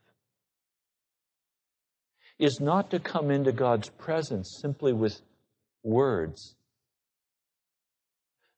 is 2.38 2.58
not 2.60 2.90
to 2.90 2.98
come 2.98 3.30
into 3.30 3.52
God's 3.52 3.88
presence 3.90 4.58
simply 4.60 4.92
with 4.92 5.20
words 5.82 6.54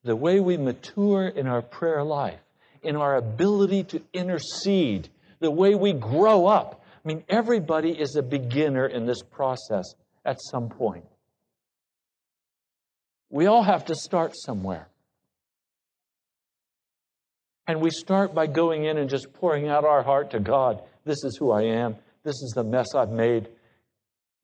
the 0.07 0.17
way 0.17 0.41
we 0.41 0.57
mature 0.57 1.27
in 1.27 1.47
our 1.49 1.61
prayer 1.61 2.03
life, 2.03 2.39
in 2.83 2.97
our 2.97 3.17
ability 3.17 3.83
to 3.83 4.01
intercede, 4.13 5.09
the 5.41 5.51
way 5.51 5.75
we 5.75 5.93
grow 5.93 6.47
up. 6.47 6.85
I 7.05 7.09
mean, 7.09 7.25
everybody 7.29 7.91
is 7.91 8.17
a 8.17 8.23
beginner 8.23 8.87
in 8.87 9.05
this 9.05 9.23
process 9.23 9.85
at 10.25 10.39
some 10.41 10.69
point. 10.69 11.05
We 13.31 13.47
all 13.47 13.65
have 13.65 13.87
to 13.87 13.95
start 13.97 14.33
somewhere. 14.35 14.89
And 17.67 17.81
we 17.81 17.91
start 17.91 18.33
by 18.33 18.47
going 18.47 18.85
in 18.85 18.97
and 18.97 19.11
just 19.11 19.33
pouring 19.33 19.69
out 19.69 19.85
our 19.85 20.05
heart 20.05 20.31
to 20.31 20.41
God. 20.41 20.83
This 21.05 21.25
is 21.25 21.37
who 21.37 21.51
I 21.51 21.63
am. 21.63 21.97
This 22.23 22.37
is 22.37 22.53
the 22.55 22.63
mess 22.63 22.95
I've 22.95 23.11
made. 23.11 23.49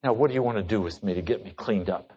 Now, 0.03 0.11
what 0.13 0.27
do 0.27 0.33
you 0.33 0.43
want 0.43 0.57
to 0.57 0.63
do 0.63 0.81
with 0.81 1.01
me 1.01 1.13
to 1.13 1.21
get 1.21 1.43
me 1.43 1.51
cleaned 1.51 1.89
up? 1.89 2.11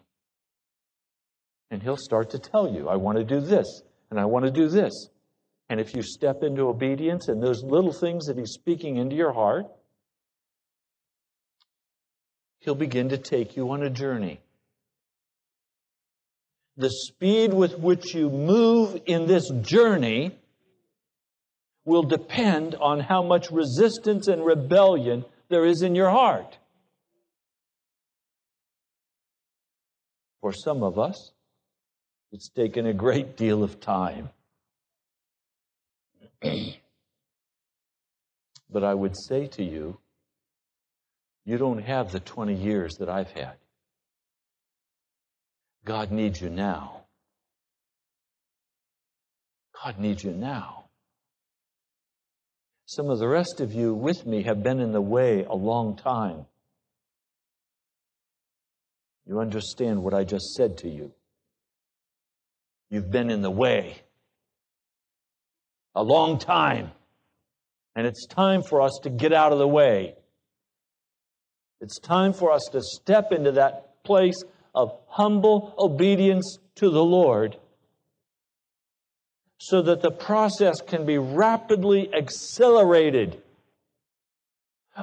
And 1.71 1.81
he'll 1.81 1.97
start 1.97 2.31
to 2.31 2.39
tell 2.39 2.69
you, 2.69 2.89
I 2.89 2.97
want 2.97 3.17
to 3.17 3.23
do 3.23 3.39
this, 3.39 3.81
and 4.11 4.19
I 4.19 4.25
want 4.25 4.45
to 4.45 4.51
do 4.51 4.67
this. 4.67 5.09
And 5.69 5.79
if 5.79 5.95
you 5.95 6.01
step 6.01 6.43
into 6.43 6.63
obedience 6.63 7.27
and 7.27 7.41
those 7.41 7.63
little 7.63 7.93
things 7.93 8.27
that 8.27 8.37
he's 8.37 8.51
speaking 8.51 8.97
into 8.97 9.15
your 9.15 9.33
heart, 9.33 9.65
he'll 12.59 12.75
begin 12.75 13.09
to 13.09 13.17
take 13.17 13.55
you 13.55 13.71
on 13.71 13.83
a 13.83 13.89
journey. 13.89 14.39
The 16.77 16.89
speed 16.89 17.53
with 17.53 17.79
which 17.79 18.13
you 18.13 18.29
move 18.29 19.01
in 19.05 19.27
this 19.27 19.49
journey 19.61 20.37
will 21.85 22.03
depend 22.03 22.75
on 22.75 22.99
how 22.99 23.23
much 23.23 23.49
resistance 23.49 24.27
and 24.27 24.45
rebellion 24.45 25.25
there 25.49 25.65
is 25.65 25.81
in 25.81 25.95
your 25.95 26.09
heart. 26.09 26.57
For 30.41 30.53
some 30.53 30.83
of 30.83 30.99
us, 30.99 31.31
it's 32.31 32.49
taken 32.49 32.85
a 32.85 32.93
great 32.93 33.37
deal 33.37 33.63
of 33.63 33.79
time. 33.79 34.29
but 38.69 38.83
I 38.83 38.93
would 38.93 39.15
say 39.17 39.47
to 39.47 39.63
you, 39.63 39.97
you 41.45 41.57
don't 41.57 41.81
have 41.81 42.11
the 42.11 42.19
20 42.19 42.53
years 42.53 42.95
that 42.99 43.09
I've 43.09 43.31
had. 43.31 43.55
God 45.85 46.11
needs 46.11 46.41
you 46.41 46.49
now. 46.49 47.03
God 49.83 49.97
needs 49.97 50.23
you 50.23 50.31
now. 50.31 50.83
Some 52.85 53.09
of 53.09 53.19
the 53.19 53.27
rest 53.27 53.61
of 53.61 53.73
you 53.73 53.93
with 53.93 54.25
me 54.25 54.43
have 54.43 54.61
been 54.63 54.79
in 54.79 54.91
the 54.91 55.01
way 55.01 55.45
a 55.45 55.55
long 55.55 55.95
time. 55.95 56.45
You 59.27 59.39
understand 59.39 60.01
what 60.01 60.13
I 60.13 60.23
just 60.23 60.53
said 60.53 60.77
to 60.79 60.89
you. 60.89 61.11
You've 62.89 63.11
been 63.11 63.29
in 63.29 63.41
the 63.41 63.51
way 63.51 64.01
a 65.97 66.03
long 66.03 66.37
time. 66.37 66.91
And 67.95 68.05
it's 68.05 68.27
time 68.27 68.61
for 68.61 68.81
us 68.81 68.99
to 69.03 69.09
get 69.09 69.33
out 69.33 69.51
of 69.51 69.57
the 69.57 69.67
way. 69.67 70.13
It's 71.81 71.99
time 71.99 72.31
for 72.31 72.51
us 72.51 72.69
to 72.71 72.81
step 72.81 73.31
into 73.31 73.53
that 73.53 74.03
place 74.03 74.41
of 74.75 74.95
humble 75.07 75.73
obedience 75.77 76.59
to 76.75 76.91
the 76.91 77.03
Lord 77.03 77.57
so 79.57 79.81
that 79.81 80.01
the 80.01 80.11
process 80.11 80.79
can 80.81 81.05
be 81.05 81.17
rapidly 81.17 82.13
accelerated 82.13 83.41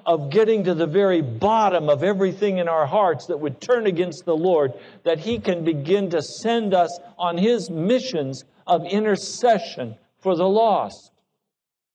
of 0.07 0.31
getting 0.31 0.65
to 0.65 0.75
the 0.75 0.87
very 0.87 1.21
bottom 1.21 1.89
of 1.89 2.03
everything 2.03 2.59
in 2.59 2.69
our 2.69 2.87
hearts 2.87 3.27
that 3.27 3.39
would 3.39 3.61
turn 3.61 3.87
against 3.87 4.25
the 4.25 4.37
Lord, 4.37 4.73
that 5.05 5.19
He 5.19 5.39
can 5.39 5.65
begin 5.65 6.11
to 6.11 6.23
send 6.23 6.75
us 6.75 6.99
on 7.19 7.39
His 7.39 7.71
missions 7.71 8.45
of 8.67 8.85
intercession 8.87 9.97
for 10.19 10.37
the 10.37 10.49
lost, 10.49 11.13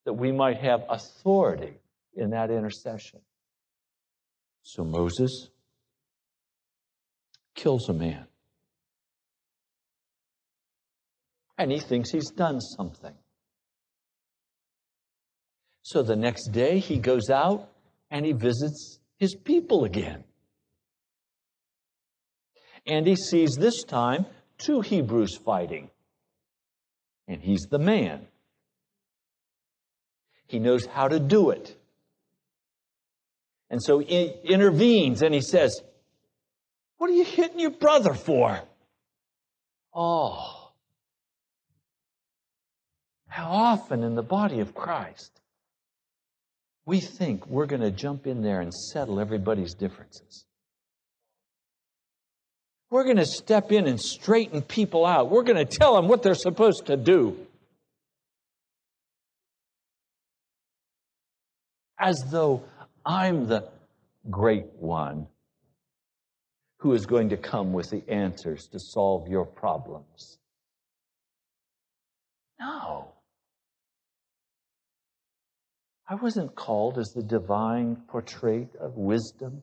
that 0.06 0.14
we 0.14 0.32
might 0.32 0.58
have 0.58 0.84
authority 0.90 1.80
in 2.16 2.30
that 2.32 2.52
intercession. 2.52 3.20
So 4.64 4.84
Moses 4.84 5.50
kills 7.56 7.90
a 7.90 7.94
man. 7.94 8.26
And 11.58 11.72
he 11.72 11.80
thinks 11.80 12.10
he's 12.12 12.30
done 12.30 12.62
something. 12.62 13.14
So 15.82 16.04
the 16.04 16.16
next 16.16 16.52
day 16.54 16.80
he 16.80 17.00
goes 17.00 17.30
out 17.30 17.68
and 18.12 18.26
he 18.26 18.32
visits 18.32 19.00
his 19.18 19.36
people 19.36 19.86
again. 19.86 20.24
And 22.86 23.06
he 23.06 23.16
sees 23.16 23.56
this 23.56 23.84
time 23.84 24.26
two 24.58 24.82
Hebrews 24.82 25.38
fighting. 25.38 25.90
And 27.28 27.42
he's 27.42 27.68
the 27.70 27.80
man. 27.80 28.28
He 30.48 30.58
knows 30.58 30.86
how 30.86 31.08
to 31.08 31.20
do 31.20 31.52
it. 31.52 31.76
And 33.70 33.82
so 33.84 34.00
he 34.00 34.34
intervenes 34.44 35.22
and 35.22 35.34
he 35.34 35.42
says, 35.42 35.80
What 36.98 37.10
are 37.12 37.14
you 37.14 37.24
hitting 37.24 37.60
your 37.60 37.72
brother 37.72 38.16
for? 38.16 38.60
Oh. 39.94 40.72
How 43.28 43.52
often 43.52 44.04
in 44.04 44.16
the 44.16 44.24
body 44.24 44.60
of 44.60 44.74
Christ 44.74 45.39
we 46.90 47.00
think 47.00 47.46
we're 47.46 47.68
going 47.68 47.84
to 47.84 47.92
jump 47.92 48.26
in 48.26 48.42
there 48.42 48.62
and 48.62 48.74
settle 48.74 49.20
everybody's 49.20 49.76
differences. 49.76 50.44
We're 52.90 53.04
going 53.04 53.18
to 53.18 53.28
step 53.28 53.72
in 53.72 53.86
and 53.86 54.02
straighten 54.02 54.64
people 54.64 55.06
out. 55.06 55.30
We're 55.30 55.44
going 55.44 55.64
to 55.64 55.78
tell 55.78 55.96
them 55.96 56.08
what 56.08 56.24
they're 56.24 56.34
supposed 56.34 56.88
to 56.88 56.98
do. 56.98 57.38
As 62.00 62.24
though 62.32 62.64
I'm 63.06 63.46
the 63.46 63.70
great 64.28 64.66
one 64.80 65.28
who 66.78 66.94
is 66.94 67.06
going 67.06 67.30
to 67.30 67.38
come 67.38 67.72
with 67.72 67.92
the 67.92 68.02
answers 68.10 68.66
to 68.72 68.80
solve 68.80 69.28
your 69.28 69.46
problems. 69.46 70.40
No. 72.60 73.10
I 76.10 76.16
wasn't 76.16 76.56
called 76.56 76.98
as 76.98 77.12
the 77.14 77.22
divine 77.22 77.98
portrait 78.08 78.76
of 78.80 78.98
wisdom. 78.98 79.62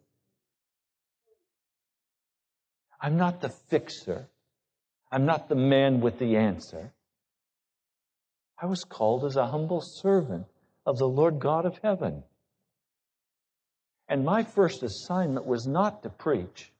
I'm 3.01 3.17
not 3.17 3.41
the 3.41 3.53
fixer. 3.69 4.29
I'm 5.11 5.27
not 5.27 5.49
the 5.49 5.57
man 5.57 6.01
with 6.01 6.21
the 6.21 6.37
answer. 6.37 6.93
I 8.63 8.67
was 8.67 8.85
called 8.85 9.25
as 9.25 9.35
a 9.35 9.49
humble 9.49 9.83
servant 9.83 10.47
of 10.87 10.99
the 10.99 11.09
Lord 11.09 11.41
God 11.41 11.67
of 11.67 11.79
heaven. 11.83 12.23
And 14.09 14.25
my 14.25 14.45
first 14.45 14.85
assignment 14.85 15.47
was 15.47 15.67
not 15.67 16.05
to 16.05 16.11
preach, 16.11 16.71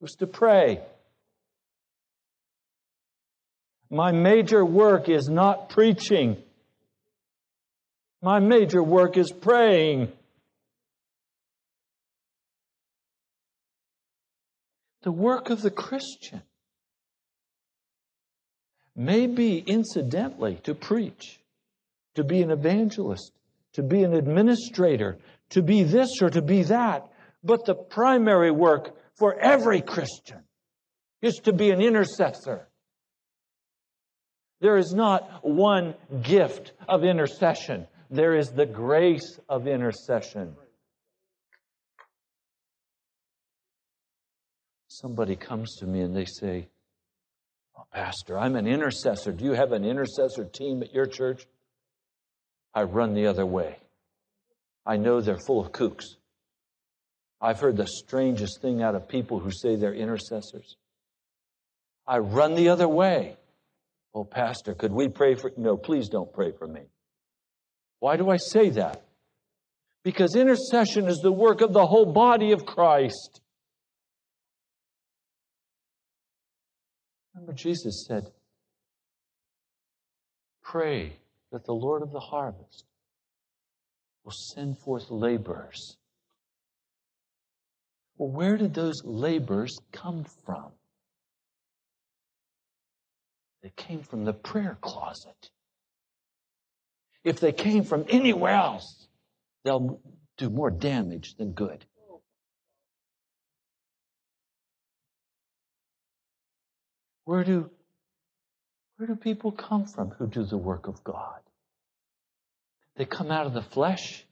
it 0.00 0.02
was 0.02 0.14
to 0.20 0.26
pray. 0.26 0.80
My 3.90 4.12
major 4.12 4.64
work 4.64 5.10
is 5.10 5.28
not 5.28 5.68
preaching. 5.68 6.42
My 8.22 8.40
major 8.40 8.82
work 8.82 9.16
is 9.16 9.30
praying. 9.30 10.12
The 15.02 15.12
work 15.12 15.50
of 15.50 15.62
the 15.62 15.70
Christian 15.70 16.42
may 18.96 19.28
be 19.28 19.58
incidentally 19.58 20.56
to 20.64 20.74
preach, 20.74 21.38
to 22.16 22.24
be 22.24 22.42
an 22.42 22.50
evangelist, 22.50 23.32
to 23.74 23.82
be 23.82 24.02
an 24.02 24.12
administrator, 24.12 25.18
to 25.50 25.62
be 25.62 25.84
this 25.84 26.20
or 26.20 26.30
to 26.30 26.42
be 26.42 26.64
that. 26.64 27.08
But 27.44 27.64
the 27.64 27.76
primary 27.76 28.50
work 28.50 28.96
for 29.14 29.38
every 29.38 29.80
Christian 29.80 30.42
is 31.22 31.34
to 31.44 31.52
be 31.52 31.70
an 31.70 31.80
intercessor. 31.80 32.66
There 34.60 34.76
is 34.76 34.92
not 34.92 35.44
one 35.44 35.94
gift 36.22 36.72
of 36.88 37.04
intercession. 37.04 37.86
There 38.10 38.34
is 38.34 38.50
the 38.50 38.66
grace 38.66 39.38
of 39.48 39.66
intercession. 39.66 40.56
Somebody 44.88 45.36
comes 45.36 45.76
to 45.76 45.86
me 45.86 46.00
and 46.00 46.16
they 46.16 46.24
say, 46.24 46.68
oh, 47.76 47.84
Pastor, 47.92 48.38
I'm 48.38 48.56
an 48.56 48.66
intercessor. 48.66 49.32
Do 49.32 49.44
you 49.44 49.52
have 49.52 49.72
an 49.72 49.84
intercessor 49.84 50.44
team 50.44 50.82
at 50.82 50.94
your 50.94 51.06
church? 51.06 51.46
I 52.74 52.82
run 52.82 53.14
the 53.14 53.26
other 53.26 53.46
way. 53.46 53.76
I 54.86 54.96
know 54.96 55.20
they're 55.20 55.38
full 55.46 55.60
of 55.60 55.72
kooks. 55.72 56.04
I've 57.40 57.60
heard 57.60 57.76
the 57.76 57.86
strangest 57.86 58.60
thing 58.62 58.82
out 58.82 58.94
of 58.94 59.08
people 59.08 59.38
who 59.38 59.50
say 59.52 59.76
they're 59.76 59.94
intercessors. 59.94 60.76
I 62.06 62.18
run 62.18 62.54
the 62.54 62.70
other 62.70 62.88
way. 62.88 63.36
Oh, 64.14 64.24
Pastor, 64.24 64.74
could 64.74 64.92
we 64.92 65.08
pray 65.08 65.34
for? 65.34 65.52
No, 65.56 65.76
please 65.76 66.08
don't 66.08 66.32
pray 66.32 66.52
for 66.58 66.66
me. 66.66 66.80
Why 68.00 68.16
do 68.16 68.30
I 68.30 68.36
say 68.36 68.70
that? 68.70 69.02
Because 70.04 70.36
intercession 70.36 71.06
is 71.06 71.18
the 71.18 71.32
work 71.32 71.60
of 71.60 71.72
the 71.72 71.86
whole 71.86 72.12
body 72.12 72.52
of 72.52 72.64
Christ. 72.64 73.40
Remember, 77.34 77.52
Jesus 77.52 78.04
said, 78.06 78.30
Pray 80.62 81.16
that 81.50 81.64
the 81.64 81.72
Lord 81.72 82.02
of 82.02 82.12
the 82.12 82.20
harvest 82.20 82.84
will 84.24 84.32
send 84.32 84.78
forth 84.78 85.10
laborers. 85.10 85.96
Well, 88.16 88.30
where 88.30 88.56
did 88.56 88.74
those 88.74 89.02
laborers 89.04 89.78
come 89.92 90.24
from? 90.44 90.72
They 93.62 93.72
came 93.76 94.02
from 94.02 94.24
the 94.24 94.32
prayer 94.32 94.76
closet. 94.80 95.50
If 97.24 97.40
they 97.40 97.52
came 97.52 97.84
from 97.84 98.04
anywhere 98.08 98.54
else, 98.54 99.06
they'll 99.64 100.00
do 100.36 100.50
more 100.50 100.70
damage 100.70 101.34
than 101.36 101.52
good. 101.52 101.84
Where 107.24 107.44
do, 107.44 107.70
where 108.96 109.06
do 109.06 109.16
people 109.16 109.52
come 109.52 109.84
from 109.84 110.10
who 110.10 110.26
do 110.26 110.44
the 110.44 110.56
work 110.56 110.88
of 110.88 111.04
God? 111.04 111.40
They 112.96 113.04
come 113.04 113.30
out 113.30 113.46
of 113.46 113.52
the 113.52 113.62
flesh, 113.62 114.24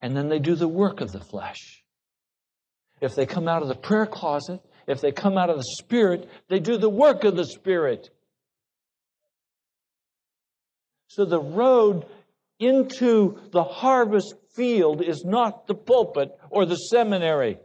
and 0.00 0.16
then 0.16 0.28
they 0.28 0.38
do 0.38 0.54
the 0.54 0.68
work 0.68 1.00
of 1.00 1.12
the 1.12 1.20
flesh. 1.20 1.84
If 3.00 3.14
they 3.14 3.26
come 3.26 3.46
out 3.46 3.62
of 3.62 3.68
the 3.68 3.74
prayer 3.74 4.06
closet, 4.06 4.60
if 4.86 5.00
they 5.00 5.12
come 5.12 5.36
out 5.36 5.50
of 5.50 5.58
the 5.58 5.76
Spirit, 5.78 6.28
they 6.48 6.58
do 6.58 6.78
the 6.78 6.88
work 6.88 7.24
of 7.24 7.36
the 7.36 7.44
Spirit. 7.44 8.08
So 11.08 11.24
the 11.24 11.40
road 11.40 12.06
into 12.60 13.38
the 13.50 13.64
harvest 13.64 14.34
field 14.54 15.02
is 15.02 15.24
not 15.24 15.66
the 15.66 15.74
pulpit 15.74 16.36
or 16.50 16.66
the 16.66 16.76
seminary. 16.76 17.58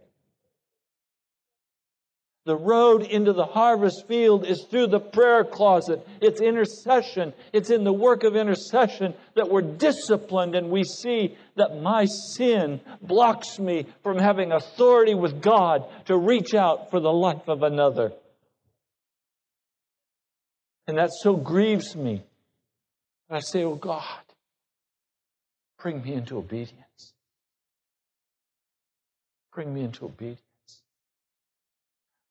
The 2.45 2.55
road 2.57 3.03
into 3.03 3.31
the 3.31 3.45
harvest 3.45 4.05
field 4.07 4.45
is 4.45 4.65
through 4.69 4.87
the 4.87 4.99
prayer 4.99 5.45
closet. 5.45 6.05
It's 6.19 6.41
intercession. 6.41 7.33
It's 7.53 7.69
in 7.69 7.85
the 7.85 7.93
work 7.93 8.25
of 8.25 8.35
intercession 8.35 9.13
that 9.35 9.49
we're 9.49 9.61
disciplined 9.61 10.53
and 10.53 10.69
we 10.69 10.83
see 10.83 11.37
that 11.55 11.81
my 11.81 12.05
sin 12.05 12.81
blocks 13.01 13.59
me 13.59 13.87
from 14.03 14.17
having 14.17 14.51
authority 14.51 15.15
with 15.15 15.41
God 15.41 15.85
to 16.05 16.17
reach 16.17 16.53
out 16.53 16.91
for 16.91 16.99
the 16.99 17.13
life 17.13 17.47
of 17.47 17.63
another. 17.63 18.11
And 20.85 20.97
that 20.97 21.11
so 21.21 21.37
grieves 21.37 21.95
me. 21.95 22.23
I 23.35 23.39
say, 23.39 23.63
Oh 23.63 23.75
God, 23.75 24.03
bring 25.79 26.01
me 26.01 26.13
into 26.13 26.37
obedience. 26.37 27.13
Bring 29.53 29.73
me 29.73 29.81
into 29.81 30.05
obedience. 30.05 30.41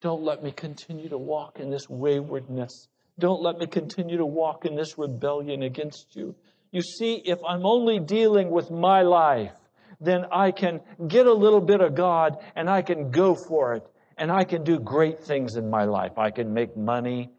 Don't 0.01 0.23
let 0.23 0.43
me 0.43 0.51
continue 0.51 1.09
to 1.09 1.19
walk 1.19 1.61
in 1.61 1.71
this 1.71 1.89
waywardness. 1.89 2.89
Don't 3.19 3.43
let 3.43 3.59
me 3.59 3.67
continue 3.67 4.17
to 4.17 4.27
walk 4.27 4.65
in 4.65 4.75
this 4.75 4.99
rebellion 4.99 5.63
against 5.63 6.17
you. 6.17 6.35
You 6.73 6.83
see, 6.83 7.23
if 7.25 7.39
I'm 7.47 7.65
only 7.65 8.01
dealing 8.01 8.51
with 8.51 8.71
my 8.71 9.03
life, 9.03 9.53
then 10.01 10.25
I 10.33 10.51
can 10.51 10.81
get 11.07 11.27
a 11.27 11.33
little 11.33 11.61
bit 11.61 11.81
of 11.81 11.95
God 11.95 12.39
and 12.57 12.69
I 12.69 12.83
can 12.83 13.11
go 13.11 13.37
for 13.37 13.75
it. 13.75 13.87
And 14.19 14.31
I 14.31 14.45
can 14.45 14.65
do 14.65 14.79
great 14.79 15.23
things 15.23 15.57
in 15.57 15.71
my 15.71 15.85
life. 15.85 16.19
I 16.19 16.31
can 16.31 16.53
make 16.53 16.77
money. 16.77 17.31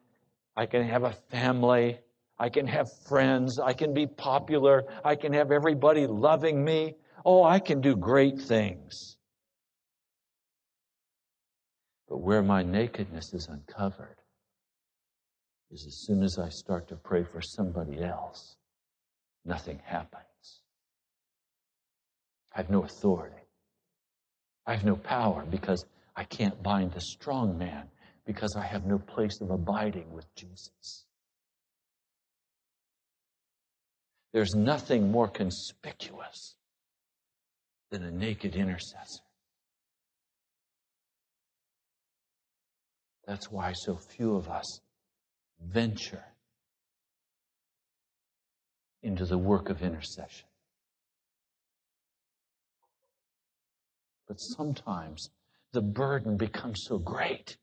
I 0.55 0.66
can 0.66 0.84
have 0.84 1.03
a 1.03 1.14
family. 1.30 1.99
I 2.43 2.49
can 2.49 2.67
have 2.67 2.91
friends. 3.07 3.57
I 3.57 3.71
can 3.71 3.93
be 3.93 4.05
popular. 4.05 4.83
I 5.01 5.15
can 5.15 5.31
have 5.31 5.49
everybody 5.49 6.07
loving 6.07 6.61
me. 6.61 6.95
Oh, 7.23 7.41
I 7.41 7.59
can 7.59 7.79
do 7.79 7.95
great 7.95 8.37
things. 8.37 9.15
But 12.09 12.17
where 12.17 12.43
my 12.43 12.61
nakedness 12.61 13.33
is 13.33 13.47
uncovered 13.47 14.17
is 15.71 15.85
as 15.87 15.95
soon 16.05 16.21
as 16.21 16.37
I 16.37 16.49
start 16.49 16.89
to 16.89 16.97
pray 16.97 17.23
for 17.23 17.41
somebody 17.41 18.03
else, 18.03 18.57
nothing 19.45 19.79
happens. 19.85 20.59
I 22.53 22.57
have 22.57 22.69
no 22.69 22.83
authority. 22.83 23.47
I 24.67 24.73
have 24.73 24.83
no 24.83 24.97
power 24.97 25.45
because 25.49 25.85
I 26.13 26.25
can't 26.25 26.61
bind 26.61 26.91
the 26.91 26.99
strong 26.99 27.57
man 27.57 27.87
because 28.25 28.57
I 28.57 28.65
have 28.65 28.85
no 28.85 28.99
place 28.99 29.39
of 29.39 29.49
abiding 29.49 30.11
with 30.11 30.25
Jesus. 30.35 31.05
There's 34.34 34.55
nothing 34.55 35.11
more 35.11 35.27
conspicuous 35.27 36.55
than 37.91 38.03
a 38.03 38.11
naked 38.11 38.55
intercessor. 38.55 39.21
That's 43.27 43.51
why 43.51 43.73
so 43.73 43.95
few 43.95 44.36
of 44.36 44.49
us 44.49 44.81
venture 45.61 46.25
into 49.03 49.25
the 49.25 49.38
work 49.38 49.69
of 49.69 49.84
intercession. 49.84 50.47
But 54.27 54.39
sometimes 54.39 55.29
the 55.73 55.81
burden 55.81 56.38
becomes 56.38 56.84
so 56.84 56.97
great. 56.97 57.57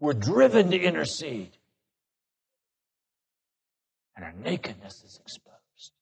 We're 0.00 0.14
driven 0.14 0.70
to 0.70 0.78
intercede, 0.78 1.58
and 4.16 4.24
our 4.24 4.32
nakedness 4.32 5.02
is 5.04 5.18
exposed. 5.20 5.92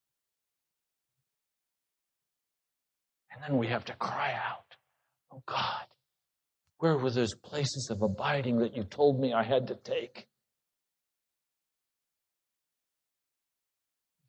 And 3.33 3.43
then 3.43 3.59
we 3.59 3.69
have 3.69 3.85
to 3.87 3.95
cry 3.95 4.33
out, 4.33 4.77
Oh 5.33 5.43
God, 5.47 5.87
where 6.79 6.97
were 6.97 7.11
those 7.11 7.35
places 7.35 7.89
of 7.91 8.03
abiding 8.03 8.59
that 8.59 8.77
you 8.77 8.85
told 8.85 9.21
me 9.21 9.33
I 9.33 9.43
had 9.43 9.69
to 9.69 9.75
take? 9.75 10.27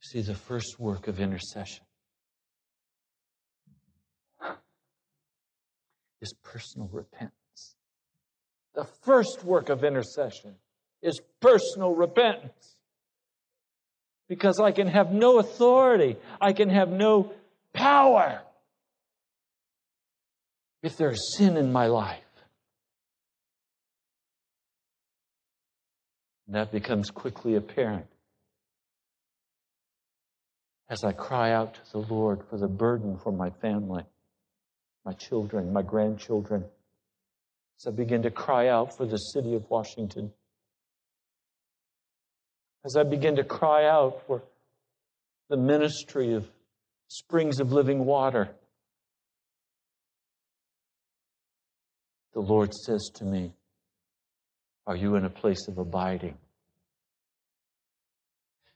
See, 0.02 0.22
the 0.22 0.36
first 0.36 0.80
work 0.80 1.08
of 1.08 1.20
intercession 1.20 1.86
is 6.22 6.34
personal 6.44 6.90
repentance. 6.92 7.76
The 8.76 8.86
first 8.86 9.44
work 9.44 9.70
of 9.70 9.84
intercession 9.84 10.56
is 11.02 11.22
personal 11.40 11.94
repentance. 11.96 12.78
Because 14.32 14.62
I 14.62 14.72
can 14.72 14.88
have 14.88 15.12
no 15.12 15.40
authority, 15.40 16.16
I 16.40 16.54
can 16.54 16.70
have 16.70 16.88
no 16.88 17.34
power 17.74 18.40
if 20.82 20.96
there's 20.96 21.36
sin 21.36 21.58
in 21.58 21.74
my 21.74 21.88
life. 21.88 22.24
And 26.48 26.56
that 26.56 26.72
becomes 26.72 27.12
quickly 27.12 27.56
apparent 27.56 28.06
as 30.90 31.04
I 31.04 31.12
cry 31.12 31.52
out 31.52 31.74
to 31.74 31.92
the 31.92 31.98
Lord 31.98 32.40
for 32.50 32.58
the 32.58 32.70
burden 32.70 33.18
for 33.18 33.34
my 33.34 33.50
family, 33.50 34.06
my 35.04 35.12
children, 35.12 35.74
my 35.74 35.82
grandchildren, 35.82 36.64
as 37.82 37.88
I 37.88 37.92
begin 37.94 38.22
to 38.22 38.32
cry 38.32 38.70
out 38.70 38.96
for 38.96 39.06
the 39.06 39.18
city 39.18 39.56
of 39.56 39.70
Washington, 39.70 40.32
as 42.86 42.96
I 42.96 43.04
begin 43.04 43.36
to 43.36 43.44
cry 43.44 43.86
out 43.86 44.24
for 44.26 44.42
the 45.50 45.58
ministry 45.58 46.34
of 46.34 46.48
springs 47.08 47.60
of 47.60 47.72
living 47.72 48.06
water. 48.06 48.50
The 52.34 52.40
Lord 52.40 52.74
says 52.74 53.10
to 53.16 53.26
me, 53.26 53.52
Are 54.88 54.96
you 54.96 55.16
in 55.16 55.26
a 55.26 55.30
place 55.30 55.68
of 55.68 55.78
abiding? 55.78 56.38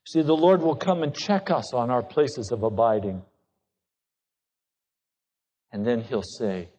See, 0.08 0.22
the 0.22 0.36
Lord 0.36 0.62
will 0.62 0.76
come 0.76 1.02
and 1.02 1.16
check 1.16 1.50
us 1.50 1.74
on 1.74 1.90
our 1.90 2.04
places 2.04 2.52
of 2.52 2.62
abiding. 2.64 3.24
And 5.72 5.86
then 5.86 6.02
He'll 6.02 6.22
say, 6.22 6.70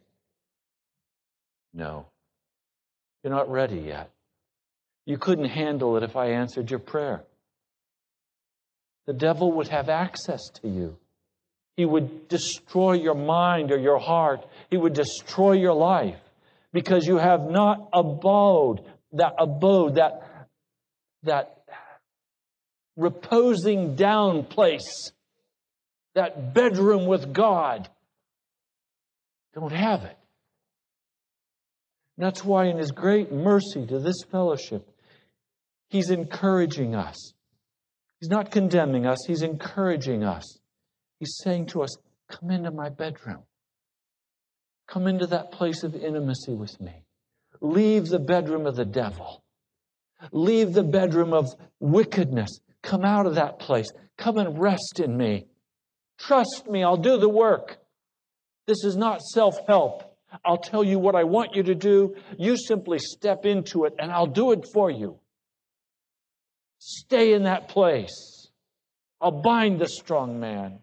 No, 1.75 2.07
you're 3.25 3.33
not 3.33 3.51
ready 3.51 3.79
yet. 3.79 4.11
You 5.07 5.19
couldn't 5.19 5.49
handle 5.49 5.97
it 5.97 6.03
if 6.03 6.17
I 6.17 6.33
answered 6.33 6.71
your 6.71 6.81
prayer. 6.81 7.23
The 9.07 9.13
devil 9.13 9.53
would 9.53 9.69
have 9.69 9.89
access 9.89 10.43
to 10.61 10.69
you. 10.69 10.99
He 11.77 11.85
would 11.85 12.27
destroy 12.29 12.95
your 12.95 13.15
mind 13.15 13.71
or 13.71 13.79
your 13.79 13.99
heart. 13.99 14.45
He 14.69 14.77
would 14.77 14.95
destroy 14.95 15.53
your 15.53 15.75
life 15.75 16.19
because 16.73 17.07
you 17.07 17.19
have 17.19 17.49
not 17.49 17.89
abode, 17.93 18.81
that 19.13 19.35
abode, 19.39 19.95
that, 19.95 20.49
that 21.23 21.63
reposing 22.97 23.95
down 23.95 24.45
place, 24.45 25.13
that 26.15 26.53
bedroom 26.53 27.07
with 27.07 27.33
God. 27.33 27.89
Don't 29.55 29.73
have 29.73 30.03
it. 30.03 30.19
And 32.17 32.27
that's 32.27 32.43
why, 32.43 32.67
in 32.67 32.79
His 32.79 32.91
great 32.91 33.31
mercy 33.31 33.87
to 33.87 33.99
this 33.99 34.23
fellowship, 34.31 34.89
He's 35.89 36.11
encouraging 36.11 36.95
us. 36.95 37.33
He's 38.21 38.31
not 38.31 38.51
condemning 38.51 39.07
us, 39.07 39.19
He's 39.27 39.43
encouraging 39.43 40.25
us. 40.25 40.59
He's 41.19 41.37
saying 41.43 41.67
to 41.69 41.83
us, 41.83 41.97
Come 42.29 42.51
into 42.51 42.71
my 42.71 42.89
bedroom. 42.89 43.45
Come 44.89 45.07
into 45.07 45.27
that 45.29 45.53
place 45.53 45.83
of 45.83 45.95
intimacy 45.95 46.55
with 46.55 46.81
me. 46.81 47.05
Leave 47.61 48.09
the 48.09 48.19
bedroom 48.19 48.67
of 48.67 48.77
the 48.77 48.85
devil. 48.85 49.43
Leave 50.33 50.73
the 50.73 50.83
bedroom 50.83 51.33
of 51.33 51.55
wickedness. 51.81 52.61
Come 52.83 53.05
out 53.05 53.27
of 53.27 53.35
that 53.35 53.59
place. 53.59 53.89
Come 54.17 54.39
and 54.39 54.61
rest 54.61 55.01
in 55.01 55.17
me. 55.17 55.47
Trust 56.19 56.67
me, 56.69 56.83
I'll 56.83 56.97
do 56.97 57.19
the 57.19 57.29
work. 57.29 57.79
This 58.67 58.85
is 58.85 58.97
not 58.97 59.21
self 59.21 59.57
help. 59.67 60.03
I'll 60.45 60.59
tell 60.59 60.83
you 60.83 60.99
what 60.99 61.15
I 61.15 61.25
want 61.25 61.55
you 61.55 61.63
to 61.65 61.75
do. 61.75 62.17
You 62.39 62.57
simply 62.57 62.99
step 62.99 63.45
into 63.45 63.85
it 63.85 63.95
and 63.99 64.11
I'll 64.11 64.27
do 64.27 64.53
it 64.53 64.67
for 64.73 64.91
you. 64.91 65.19
Stay 66.89 67.33
in 67.33 67.43
that 67.43 67.67
place. 67.67 68.47
I'll 69.21 69.33
bind 69.33 69.81
the 69.81 69.89
strong 69.89 70.39
man. 70.39 70.79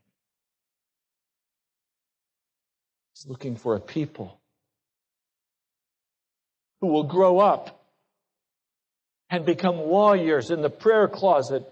He's 3.13 3.25
looking 3.25 3.55
for 3.55 3.77
a 3.77 3.79
people 3.79 4.41
who 6.81 6.87
will 6.87 7.05
grow 7.05 7.39
up 7.39 7.85
and 9.29 9.45
become 9.45 9.77
warriors 9.77 10.51
in 10.51 10.61
the 10.61 10.69
prayer 10.69 11.07
closet 11.07 11.63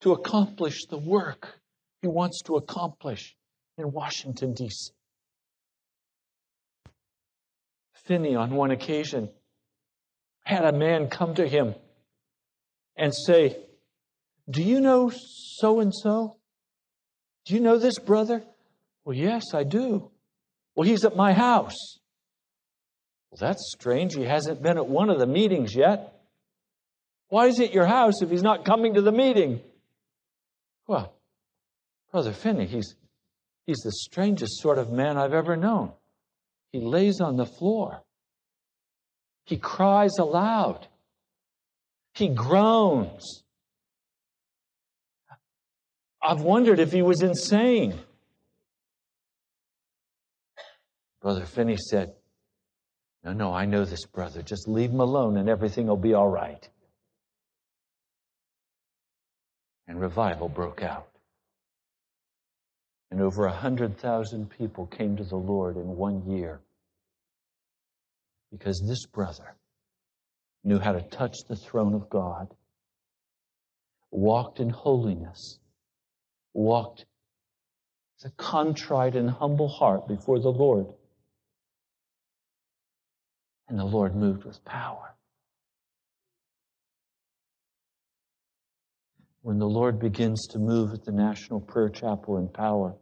to 0.00 0.12
accomplish 0.12 0.86
the 0.86 0.96
work 0.96 1.60
he 2.00 2.08
wants 2.08 2.40
to 2.44 2.56
accomplish 2.56 3.36
in 3.76 3.92
Washington, 3.92 4.54
D.C. 4.54 4.90
Finney, 7.92 8.36
on 8.36 8.52
one 8.54 8.70
occasion, 8.70 9.28
had 10.44 10.64
a 10.64 10.72
man 10.72 11.08
come 11.08 11.34
to 11.34 11.46
him 11.46 11.74
and 12.96 13.14
say, 13.14 13.56
Do 14.50 14.62
you 14.62 14.80
know 14.80 15.10
so 15.10 15.80
and 15.80 15.94
so? 15.94 16.36
Do 17.44 17.54
you 17.54 17.60
know 17.60 17.78
this 17.78 17.98
brother? 17.98 18.42
Well, 19.04 19.16
yes, 19.16 19.52
I 19.52 19.64
do. 19.64 20.10
Well, 20.74 20.88
he's 20.88 21.04
at 21.04 21.16
my 21.16 21.32
house. 21.32 21.98
Well, 23.30 23.38
that's 23.38 23.72
strange. 23.76 24.14
He 24.14 24.24
hasn't 24.24 24.62
been 24.62 24.78
at 24.78 24.86
one 24.86 25.10
of 25.10 25.18
the 25.18 25.26
meetings 25.26 25.74
yet. 25.74 26.14
Why 27.28 27.46
is 27.46 27.60
it 27.60 27.72
your 27.72 27.86
house 27.86 28.22
if 28.22 28.30
he's 28.30 28.42
not 28.42 28.64
coming 28.64 28.94
to 28.94 29.02
the 29.02 29.12
meeting? 29.12 29.60
Well, 30.86 31.14
Brother 32.12 32.32
Finney, 32.32 32.66
he's, 32.66 32.94
he's 33.66 33.78
the 33.78 33.92
strangest 33.92 34.60
sort 34.60 34.78
of 34.78 34.92
man 34.92 35.16
I've 35.16 35.32
ever 35.32 35.56
known. 35.56 35.92
He 36.70 36.80
lays 36.80 37.20
on 37.20 37.36
the 37.36 37.46
floor. 37.46 38.02
He 39.44 39.56
cries 39.56 40.12
aloud. 40.18 40.86
He 42.14 42.28
groans. 42.28 43.42
I've 46.22 46.40
wondered 46.42 46.78
if 46.78 46.92
he 46.92 47.02
was 47.02 47.22
insane. 47.22 47.98
Brother 51.20 51.44
Finney 51.44 51.76
said, 51.76 52.14
No, 53.24 53.32
no, 53.32 53.52
I 53.52 53.66
know 53.66 53.84
this 53.84 54.06
brother. 54.06 54.42
Just 54.42 54.68
leave 54.68 54.90
him 54.90 55.00
alone 55.00 55.36
and 55.36 55.48
everything 55.48 55.86
will 55.88 55.96
be 55.96 56.14
all 56.14 56.28
right. 56.28 56.68
And 59.88 60.00
revival 60.00 60.48
broke 60.48 60.82
out. 60.82 61.08
And 63.10 63.20
over 63.20 63.46
a 63.46 63.52
hundred 63.52 63.98
thousand 63.98 64.50
people 64.50 64.86
came 64.86 65.16
to 65.16 65.24
the 65.24 65.36
Lord 65.36 65.76
in 65.76 65.96
one 65.96 66.30
year 66.30 66.60
because 68.50 68.82
this 68.86 69.04
brother 69.06 69.56
knew 70.64 70.78
how 70.78 70.92
to 70.92 71.02
touch 71.02 71.36
the 71.46 71.56
throne 71.56 71.94
of 71.94 72.08
God, 72.08 72.48
walked 74.10 74.60
in 74.60 74.70
holiness, 74.70 75.58
walked 76.54 77.04
with 78.16 78.32
a 78.32 78.34
contrite 78.36 79.14
and 79.14 79.28
humble 79.28 79.68
heart 79.68 80.08
before 80.08 80.40
the 80.40 80.50
Lord. 80.50 80.86
And 83.68 83.78
the 83.78 83.84
Lord 83.84 84.16
moved 84.16 84.44
with 84.44 84.64
power. 84.64 85.14
When 89.42 89.58
the 89.58 89.68
Lord 89.68 89.98
begins 89.98 90.46
to 90.48 90.58
move 90.58 90.92
at 90.94 91.04
the 91.04 91.12
National 91.12 91.60
Prayer 91.60 91.90
Chapel 91.90 92.38
in 92.38 92.48
power, 92.48 92.94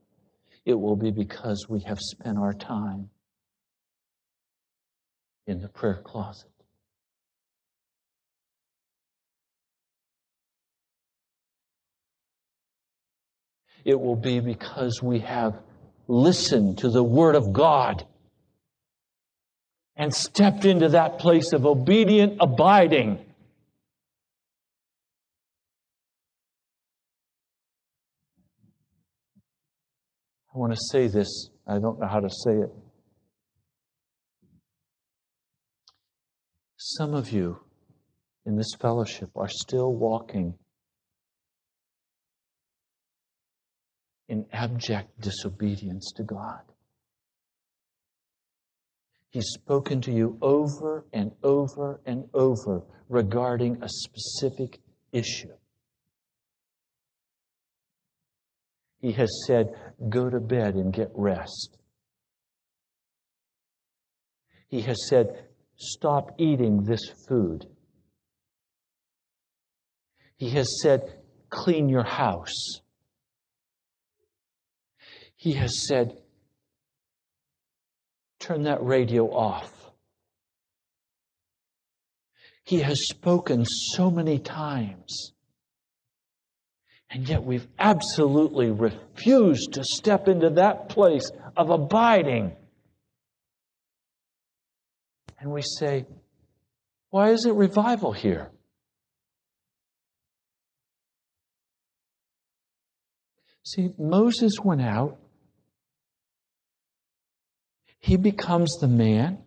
it 0.65 0.75
will 0.75 0.97
be 0.97 1.11
because 1.11 1.67
we 1.69 1.81
have 1.81 2.01
spent 2.01 2.39
our 2.39 2.53
time 2.53 3.11
in 5.47 5.61
the 5.61 5.69
prayer 5.69 6.01
closet. 6.05 6.52
It 13.85 14.01
will 14.01 14.17
be 14.17 14.41
because 14.41 15.03
we 15.03 15.21
have 15.21 15.61
listened 16.09 16.79
to 16.79 16.91
the 16.91 17.03
Word 17.03 17.35
of 17.35 17.53
God 17.53 18.07
and 19.97 20.15
stepped 20.15 20.65
into 20.65 20.91
that 20.91 21.19
place 21.19 21.53
of 21.53 21.67
obedient 21.67 22.39
abiding. 22.41 23.19
I 30.55 30.59
want 30.59 30.73
to 30.73 30.81
say 30.91 31.07
this. 31.07 31.49
I 31.67 31.79
don't 31.79 31.99
know 31.99 32.07
how 32.07 32.21
to 32.21 32.29
say 32.29 32.53
it. 32.53 32.71
Some 36.77 37.15
of 37.15 37.31
you 37.31 37.59
in 38.45 38.57
this 38.57 38.75
fellowship 38.79 39.31
are 39.37 39.49
still 39.49 39.93
walking 39.95 40.55
in 44.33 44.47
abject 44.51 45.21
disobedience 45.21 46.11
to 46.17 46.23
God. 46.23 46.63
He's 49.29 49.49
spoken 49.49 50.01
to 50.01 50.11
you 50.11 50.39
over 50.41 51.05
and 51.13 51.33
over 51.43 52.01
and 52.07 52.25
over 52.33 52.83
regarding 53.11 53.83
a 53.83 53.89
specific 53.91 54.81
issue. 55.13 55.53
He 59.03 59.13
has 59.13 59.29
said, 59.47 59.75
Go 60.09 60.31
to 60.31 60.41
bed 60.41 60.77
and 60.77 60.95
get 60.95 61.11
rest. 61.15 61.77
He 64.69 64.81
has 64.81 65.09
said, 65.09 65.45
Stop 65.77 66.37
eating 66.39 66.85
this 66.85 67.03
food. 67.29 67.67
He 70.37 70.49
has 70.51 70.81
said, 70.81 71.19
Clean 71.51 71.91
your 71.91 72.05
house. 72.05 72.82
He 75.43 75.55
has 75.55 75.77
said, 75.89 76.17
Turn 78.39 78.63
that 78.63 78.81
radio 78.81 79.27
off. 79.27 79.73
He 82.63 82.79
has 82.79 83.09
spoken 83.09 83.65
so 83.65 84.09
many 84.09 84.39
times. 84.39 85.33
And 87.11 87.29
yet 87.29 87.43
we've 87.43 87.67
absolutely 87.77 88.71
refused 88.71 89.73
to 89.73 89.83
step 89.83 90.29
into 90.29 90.51
that 90.51 90.89
place 90.89 91.29
of 91.57 91.71
abiding. 91.71 92.55
And 95.41 95.51
we 95.51 95.63
say, 95.63 96.07
Why 97.11 97.31
isn't 97.31 97.57
revival 97.57 98.13
here? 98.13 98.53
See, 103.65 103.91
Moses 103.99 104.61
went 104.63 104.83
out 104.83 105.19
he 108.03 108.17
becomes 108.17 108.77
the 108.79 108.89
man. 108.89 109.39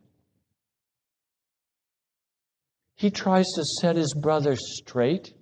He 2.95 3.11
tries 3.11 3.47
to 3.55 3.65
set 3.65 3.97
his 3.97 4.13
brother 4.13 4.55
straight. 4.55 5.33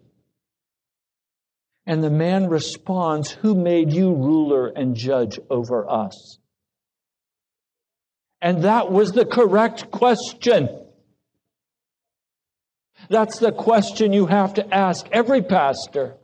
And 1.86 2.04
the 2.04 2.10
man 2.10 2.50
responds, 2.50 3.30
Who 3.30 3.54
made 3.54 3.94
you 3.94 4.14
ruler 4.14 4.68
and 4.68 4.96
judge 4.96 5.40
over 5.52 5.88
us? 5.88 6.40
And 8.42 8.64
that 8.64 8.92
was 8.92 9.12
the 9.12 9.26
correct 9.26 9.92
question. 9.92 10.68
That's 13.10 13.38
the 13.38 13.52
question 13.52 14.12
you 14.12 14.26
have 14.26 14.56
to 14.56 14.74
ask 14.74 15.08
every 15.12 15.44
pastor. 15.44 16.16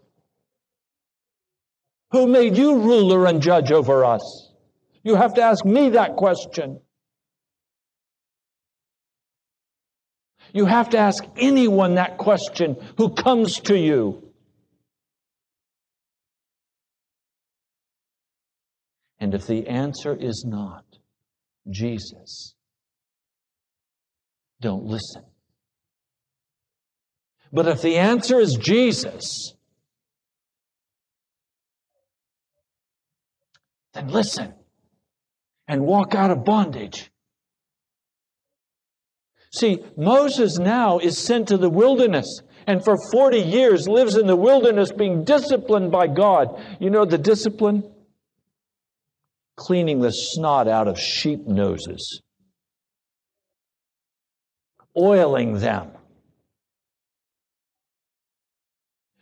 Who 2.11 2.25
made 2.25 2.57
you 2.57 2.79
ruler 2.79 3.27
and 3.27 3.41
judge 3.41 3.71
over 3.71 4.03
us? 4.03 4.48
You 5.03 5.15
have 5.15 5.35
to 5.35 5.41
ask 5.41 5.63
me 5.65 5.89
that 5.91 6.15
question. 6.15 6.81
You 10.53 10.65
have 10.65 10.89
to 10.89 10.97
ask 10.97 11.23
anyone 11.37 11.95
that 11.95 12.17
question 12.17 12.75
who 12.97 13.13
comes 13.13 13.59
to 13.61 13.77
you. 13.77 14.23
And 19.19 19.33
if 19.33 19.47
the 19.47 19.67
answer 19.67 20.15
is 20.15 20.43
not 20.45 20.85
Jesus, 21.69 22.55
don't 24.61 24.85
listen. 24.85 25.23
But 27.51 27.67
if 27.67 27.81
the 27.81 27.97
answer 27.97 28.39
is 28.39 28.55
Jesus, 28.55 29.53
then 33.93 34.07
listen 34.07 34.53
and 35.69 35.85
walk 35.85 36.15
out 36.15 36.31
of 36.31 36.43
bondage. 36.43 37.11
See, 39.53 39.83
Moses 39.95 40.57
now 40.57 40.99
is 40.99 41.17
sent 41.17 41.47
to 41.47 41.57
the 41.57 41.69
wilderness 41.69 42.41
and 42.67 42.83
for 42.83 42.97
40 43.11 43.39
years 43.39 43.87
lives 43.87 44.15
in 44.17 44.27
the 44.27 44.35
wilderness 44.35 44.91
being 44.91 45.23
disciplined 45.23 45.91
by 45.91 46.07
God. 46.07 46.61
You 46.79 46.89
know 46.89 47.05
the 47.05 47.17
discipline? 47.17 47.83
Cleaning 49.55 50.01
the 50.01 50.11
snot 50.11 50.67
out 50.67 50.87
of 50.87 50.99
sheep 50.99 51.45
noses, 51.45 52.21
oiling 54.97 55.59
them, 55.59 55.91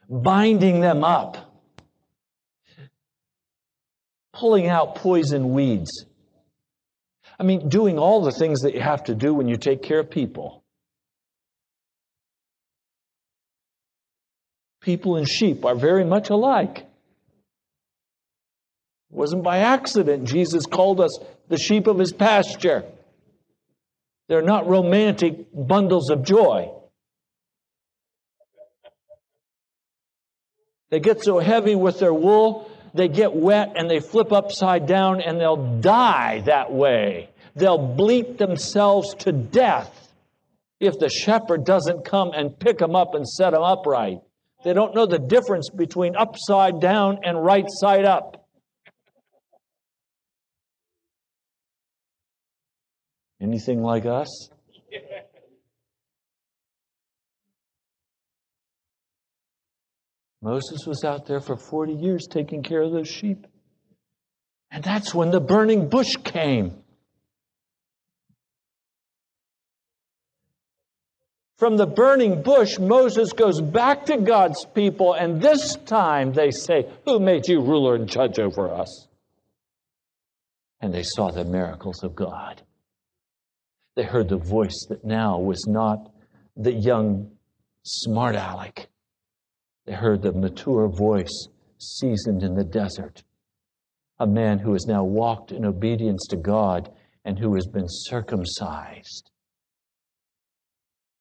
binding 0.09 0.81
them 0.81 1.03
up, 1.03 1.37
pulling 4.33 4.67
out 4.67 4.95
poison 4.95 5.53
weeds. 5.53 6.05
I 7.39 7.43
mean, 7.43 7.69
doing 7.69 7.99
all 7.99 8.23
the 8.23 8.31
things 8.31 8.61
that 8.61 8.73
you 8.73 8.81
have 8.81 9.03
to 9.05 9.15
do 9.15 9.33
when 9.33 9.47
you 9.47 9.57
take 9.57 9.83
care 9.83 9.99
of 9.99 10.09
people. 10.09 10.63
People 14.81 15.17
and 15.17 15.27
sheep 15.27 15.65
are 15.65 15.75
very 15.75 16.05
much 16.05 16.29
alike. 16.29 16.79
It 19.09 19.15
wasn't 19.15 19.43
by 19.43 19.59
accident 19.59 20.27
Jesus 20.27 20.65
called 20.65 20.99
us 20.99 21.19
the 21.47 21.57
sheep 21.57 21.87
of 21.87 21.99
his 21.99 22.11
pasture. 22.11 22.83
They're 24.27 24.41
not 24.41 24.67
romantic 24.67 25.47
bundles 25.53 26.09
of 26.09 26.23
joy. 26.23 26.71
They 30.89 30.99
get 30.99 31.23
so 31.23 31.39
heavy 31.39 31.75
with 31.75 31.99
their 31.99 32.13
wool, 32.13 32.69
they 32.93 33.07
get 33.07 33.33
wet 33.33 33.73
and 33.75 33.89
they 33.89 33.99
flip 33.99 34.31
upside 34.31 34.87
down 34.87 35.21
and 35.21 35.39
they'll 35.39 35.79
die 35.79 36.41
that 36.45 36.71
way. 36.71 37.29
They'll 37.55 37.77
bleat 37.77 38.37
themselves 38.37 39.15
to 39.19 39.31
death 39.31 40.13
if 40.79 40.99
the 40.99 41.09
shepherd 41.09 41.65
doesn't 41.65 42.05
come 42.05 42.31
and 42.33 42.57
pick 42.57 42.77
them 42.77 42.95
up 42.95 43.15
and 43.15 43.27
set 43.27 43.51
them 43.51 43.63
upright. 43.63 44.19
They 44.63 44.73
don't 44.73 44.93
know 44.93 45.05
the 45.05 45.19
difference 45.19 45.69
between 45.69 46.15
upside 46.15 46.79
down 46.79 47.19
and 47.23 47.43
right 47.43 47.65
side 47.67 48.05
up. 48.05 48.47
Anything 53.39 53.81
like 53.81 54.05
us? 54.05 54.49
Moses 60.41 60.85
was 60.85 61.03
out 61.03 61.25
there 61.25 61.41
for 61.41 61.57
40 61.57 61.93
years 61.93 62.27
taking 62.27 62.63
care 62.63 62.81
of 62.81 62.91
those 62.91 63.07
sheep. 63.07 63.47
And 64.69 64.83
that's 64.83 65.13
when 65.13 65.31
the 65.31 65.39
burning 65.39 65.89
bush 65.89 66.15
came. 66.23 66.83
From 71.57 71.77
the 71.77 71.87
burning 71.87 72.43
bush, 72.43 72.77
Moses 72.77 73.33
goes 73.33 73.61
back 73.61 74.05
to 74.07 74.17
God's 74.17 74.63
people, 74.65 75.13
and 75.13 75.41
this 75.41 75.75
time 75.75 76.33
they 76.33 76.51
say, 76.51 76.87
Who 77.05 77.19
made 77.19 77.47
you 77.47 77.61
ruler 77.61 77.95
and 77.95 78.07
judge 78.07 78.37
over 78.37 78.71
us? 78.71 79.07
And 80.79 80.93
they 80.93 81.01
saw 81.01 81.31
the 81.31 81.45
miracles 81.45 82.03
of 82.03 82.15
God. 82.15 82.61
They 83.95 84.03
heard 84.03 84.29
the 84.29 84.37
voice 84.37 84.85
that 84.89 85.03
now 85.03 85.39
was 85.39 85.65
not 85.65 86.11
the 86.55 86.73
young 86.73 87.31
smart 87.81 88.35
aleck 88.35 88.87
they 89.87 89.93
heard 89.93 90.21
the 90.21 90.33
mature 90.33 90.89
voice, 90.89 91.47
seasoned 91.79 92.43
in 92.43 92.55
the 92.55 92.63
desert. 92.63 93.23
A 94.19 94.27
man 94.27 94.59
who 94.59 94.73
has 94.73 94.85
now 94.85 95.03
walked 95.03 95.53
in 95.53 95.63
obedience 95.63 96.27
to 96.29 96.35
God 96.35 96.91
and 97.23 97.39
who 97.39 97.55
has 97.55 97.65
been 97.65 97.87
circumcised. 97.87 99.31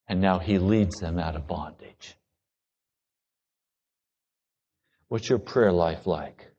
And 0.08 0.20
now 0.20 0.40
he 0.40 0.58
leads 0.58 0.96
them 0.96 1.18
out 1.18 1.36
of 1.36 1.46
bondage. 1.46 2.16
What's 5.08 5.28
your 5.28 5.38
prayer 5.38 5.72
life 5.72 6.04
like? 6.06 6.50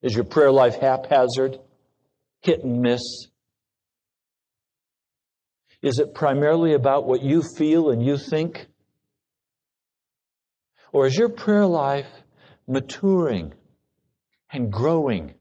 Is 0.00 0.14
your 0.14 0.24
prayer 0.24 0.52
life 0.52 0.76
haphazard, 0.76 1.58
hit 2.40 2.62
and 2.62 2.80
miss? 2.80 3.02
Is 5.82 5.98
it 5.98 6.14
primarily 6.14 6.74
about 6.74 7.06
what 7.06 7.22
you 7.22 7.42
feel 7.56 7.90
and 7.90 8.04
you 8.04 8.16
think? 8.16 8.68
Or 10.94 11.08
is 11.08 11.16
your 11.16 11.28
prayer 11.28 11.66
life 11.66 12.06
maturing 12.68 13.52
and 14.52 14.72
growing 14.72 15.34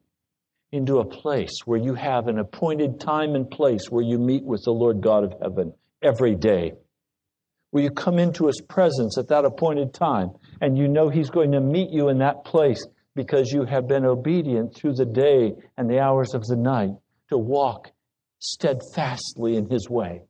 into 0.72 0.98
a 0.98 1.06
place 1.06 1.60
where 1.66 1.80
you 1.80 1.94
have 1.94 2.28
an 2.28 2.40
appointed 2.40 3.00
time 3.00 3.36
and 3.36 3.48
place 3.48 3.86
where 3.92 4.04
you 4.04 4.18
meet 4.18 4.44
with 4.44 4.64
the 4.66 4.72
Lord 4.72 5.00
God 5.00 5.24
of 5.24 5.36
heaven 5.40 5.72
every 6.02 6.34
day? 6.34 6.74
Where 7.70 7.84
you 7.84 7.92
come 7.92 8.18
into 8.18 8.48
his 8.48 8.62
presence 8.62 9.16
at 9.20 9.28
that 9.28 9.46
appointed 9.46 9.94
time 9.94 10.32
and 10.60 10.76
you 10.76 10.88
know 10.88 11.10
he's 11.10 11.30
going 11.30 11.52
to 11.52 11.62
meet 11.62 11.92
you 11.92 12.10
in 12.10 12.18
that 12.18 12.46
place 12.46 12.84
because 13.16 13.52
you 13.52 13.64
have 13.66 13.88
been 13.88 14.06
obedient 14.06 14.76
through 14.76 14.94
the 14.94 15.06
day 15.06 15.54
and 15.78 15.88
the 15.88 16.00
hours 16.00 16.34
of 16.34 16.48
the 16.48 16.56
night 16.56 16.96
to 17.30 17.38
walk 17.38 17.92
steadfastly 18.40 19.56
in 19.56 19.70
his 19.70 19.88
way. 19.88 20.24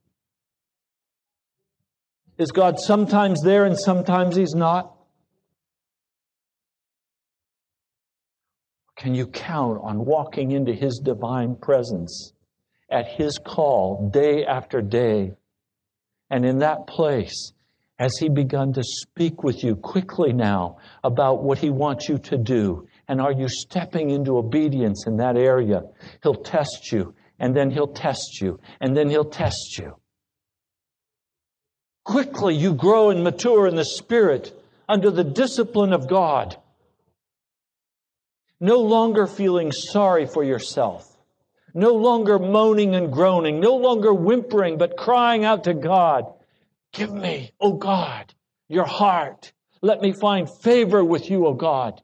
Is 2.38 2.52
God 2.52 2.78
sometimes 2.78 3.42
there 3.42 3.64
and 3.64 3.80
sometimes 3.80 4.36
he's 4.36 4.54
not? 4.54 4.93
Can 9.04 9.16
you 9.16 9.28
count 9.28 9.82
on 9.84 10.06
walking 10.06 10.54
into 10.54 10.72
His 10.72 11.02
divine 11.04 11.58
presence 11.58 12.32
at 12.90 13.06
His 13.06 13.38
call 13.38 14.10
day 14.10 14.46
after 14.46 14.82
day? 14.82 15.34
And 16.30 16.46
in 16.46 16.60
that 16.60 16.88
place, 16.88 17.52
has 18.00 18.18
He 18.18 18.30
begun 18.30 18.72
to 18.72 18.82
speak 18.82 19.44
with 19.44 19.62
you 19.62 19.76
quickly 19.76 20.32
now 20.32 20.78
about 21.04 21.44
what 21.44 21.58
He 21.58 21.70
wants 21.70 22.08
you 22.08 22.18
to 22.20 22.38
do? 22.38 22.88
And 23.10 23.20
are 23.20 23.34
you 23.34 23.50
stepping 23.50 24.10
into 24.10 24.38
obedience 24.38 25.06
in 25.06 25.18
that 25.18 25.36
area? 25.36 25.82
He'll 26.22 26.36
test 26.36 26.94
you, 26.94 27.14
and 27.40 27.54
then 27.54 27.72
He'll 27.72 27.92
test 27.92 28.40
you, 28.40 28.58
and 28.80 28.96
then 28.96 29.10
He'll 29.10 29.30
test 29.30 29.78
you. 29.78 29.98
Quickly, 32.06 32.56
you 32.56 32.74
grow 32.74 33.10
and 33.10 33.22
mature 33.22 33.68
in 33.68 33.76
the 33.76 33.84
Spirit 33.84 34.58
under 34.88 35.12
the 35.12 35.26
discipline 35.26 35.92
of 35.92 36.08
God 36.08 36.56
no 38.60 38.80
longer 38.80 39.28
feeling 39.28 39.72
sorry 39.72 40.26
for 40.26 40.44
yourself, 40.44 41.18
no 41.74 41.94
longer 41.94 42.40
moaning 42.40 42.96
and 42.96 43.12
groaning, 43.12 43.60
no 43.60 43.76
longer 43.76 44.14
whimpering, 44.14 44.78
but 44.78 44.98
crying 44.98 45.44
out 45.44 45.66
to 45.66 45.74
God, 45.74 46.26
Give 46.94 47.12
me, 47.12 47.52
O 47.60 47.74
God, 47.74 48.34
your 48.70 48.86
heart. 48.86 49.52
Let 49.82 50.00
me 50.00 50.14
find 50.14 50.50
favor 50.50 51.04
with 51.04 51.30
you, 51.30 51.48
O 51.48 51.54
God. 51.54 52.02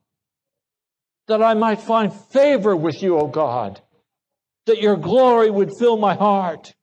That 1.27 1.43
I 1.43 1.53
might 1.53 1.79
find 1.79 2.11
favor 2.11 2.75
with 2.75 3.01
you, 3.01 3.17
O 3.17 3.27
God. 3.27 3.79
That 4.65 4.81
your 4.81 4.97
glory 4.97 5.49
would 5.49 5.77
fill 5.77 5.95
my 5.95 6.15
heart. 6.15 6.73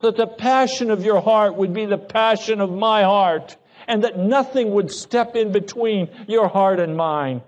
That 0.00 0.16
the 0.16 0.26
passion 0.26 0.90
of 0.90 1.04
your 1.04 1.20
heart 1.20 1.56
would 1.56 1.74
be 1.74 1.84
the 1.84 1.98
passion 1.98 2.60
of 2.60 2.70
my 2.72 3.02
heart. 3.02 3.56
And 3.86 4.02
that 4.02 4.18
nothing 4.18 4.70
would 4.72 4.90
step 4.90 5.36
in 5.36 5.52
between 5.52 6.08
your 6.26 6.48
heart 6.48 6.80
and 6.80 6.96
mine. 6.96 7.42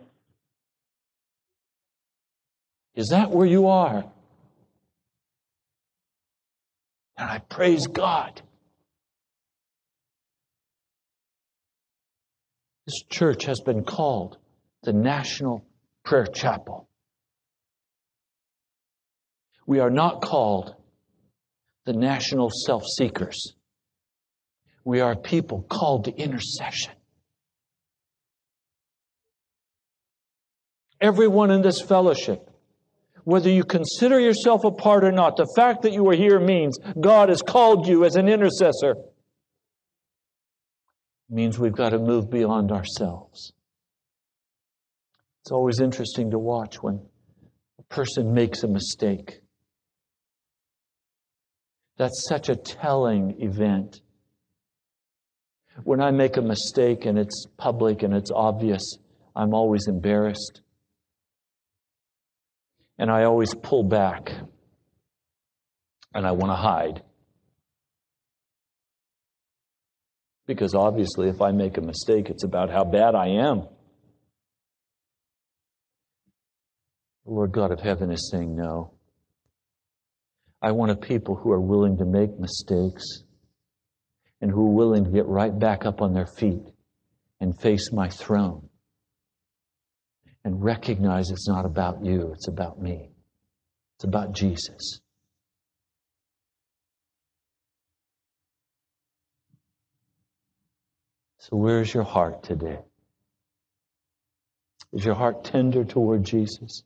Is 2.97 3.11
that 3.11 3.31
where 3.31 3.47
you 3.47 3.69
are? 3.69 4.05
And 7.19 7.31
I 7.31 7.39
praise 7.39 7.87
God. 7.87 8.41
This 12.87 13.03
church 13.11 13.45
has 13.45 13.61
been 13.61 13.85
called 13.85 14.39
the 14.83 14.93
National 14.95 15.65
Prayer 16.05 16.27
Chapel. 16.27 16.89
We 19.67 19.81
are 19.81 19.91
not 19.91 20.23
called 20.23 20.75
the 21.85 21.93
national 21.93 22.51
self 22.51 22.85
seekers. 22.87 23.55
We 24.85 25.01
are 25.01 25.17
people 25.17 25.67
called 25.69 26.05
to 26.05 26.15
intercession. 26.15 26.93
Everyone 31.01 31.51
in 31.51 31.61
this 31.61 31.81
fellowship, 31.81 32.49
whether 33.27 33.51
you 33.51 33.65
consider 33.65 34.21
yourself 34.21 34.63
a 34.63 34.71
part 34.71 35.03
or 35.03 35.11
not, 35.11 35.37
the 35.37 35.53
fact 35.57 35.83
that 35.83 35.93
you 35.93 36.09
are 36.09 36.15
here 36.15 36.39
means 36.39 36.79
God 37.01 37.29
has 37.29 37.43
called 37.43 37.89
you 37.89 38.05
as 38.05 38.15
an 38.15 38.29
intercessor. 38.29 38.93
It 41.29 41.35
means 41.35 41.59
we've 41.59 41.75
got 41.75 41.89
to 41.89 41.99
move 41.99 42.31
beyond 42.31 42.71
ourselves. 42.71 43.53
It's 45.43 45.51
always 45.51 45.81
interesting 45.81 46.31
to 46.31 46.39
watch 46.39 46.81
when 46.81 47.01
a 47.81 47.83
person 47.93 48.33
makes 48.33 48.63
a 48.63 48.69
mistake. 48.69 49.41
That's 51.97 52.29
such 52.29 52.49
a 52.49 52.55
telling 52.55 53.43
event. 53.43 54.03
When 55.83 56.01
I 56.01 56.13
make 56.13 56.37
a 56.37 56.43
mistake 56.43 57.07
and 57.07 57.19
it's 57.19 57.45
public 57.57 58.05
and 58.05 58.15
it's 58.15 58.31
obvious, 58.31 58.99
I'm 59.35 59.53
always 59.53 59.89
embarrassed. 59.89 60.61
And 62.99 63.11
I 63.11 63.25
always 63.25 63.55
pull 63.55 63.83
back 63.83 64.33
and 66.15 66.27
I 66.27 66.33
want 66.33 66.51
to 66.51 66.57
hide. 66.57 67.03
Because 70.47 70.75
obviously, 70.75 71.29
if 71.29 71.43
I 71.43 71.53
make 71.53 71.77
a 71.77 71.83
mistake, 71.83 72.31
it's 72.31 72.45
about 72.45 72.71
how 72.71 72.85
bad 72.85 73.15
I 73.15 73.29
am. 73.29 73.67
The 77.27 77.33
Lord 77.33 77.53
God 77.53 77.73
of 77.73 77.81
heaven 77.81 78.11
is 78.11 78.31
saying 78.31 78.57
no. 78.57 78.93
I 80.63 80.73
want 80.73 80.93
a 80.93 80.97
people 80.97 81.35
who 81.35 81.51
are 81.51 81.61
willing 81.61 81.99
to 81.99 82.05
make 82.05 82.39
mistakes 82.39 83.05
and 84.41 84.51
who 84.51 84.69
are 84.69 84.75
willing 84.75 85.05
to 85.05 85.11
get 85.11 85.27
right 85.27 85.57
back 85.57 85.85
up 85.85 86.01
on 86.01 86.15
their 86.15 86.27
feet 86.27 86.63
and 87.41 87.61
face 87.61 87.93
my 87.93 88.09
throne 88.09 88.69
and 90.47 90.63
recognize 90.63 91.29
it's 91.33 91.49
not 91.49 91.65
about 91.67 92.05
you, 92.05 92.31
it's 92.33 92.47
about 92.47 92.81
me. 92.81 93.11
It's 93.97 94.05
about 94.05 94.33
Jesus. 94.33 95.01
So, 101.39 101.57
where's 101.57 101.93
your 101.93 102.05
heart 102.05 102.45
today? 102.45 102.79
Is 104.93 105.05
your 105.05 105.17
heart 105.17 105.43
tender 105.43 105.85
toward 105.85 106.23
Jesus? 106.23 106.85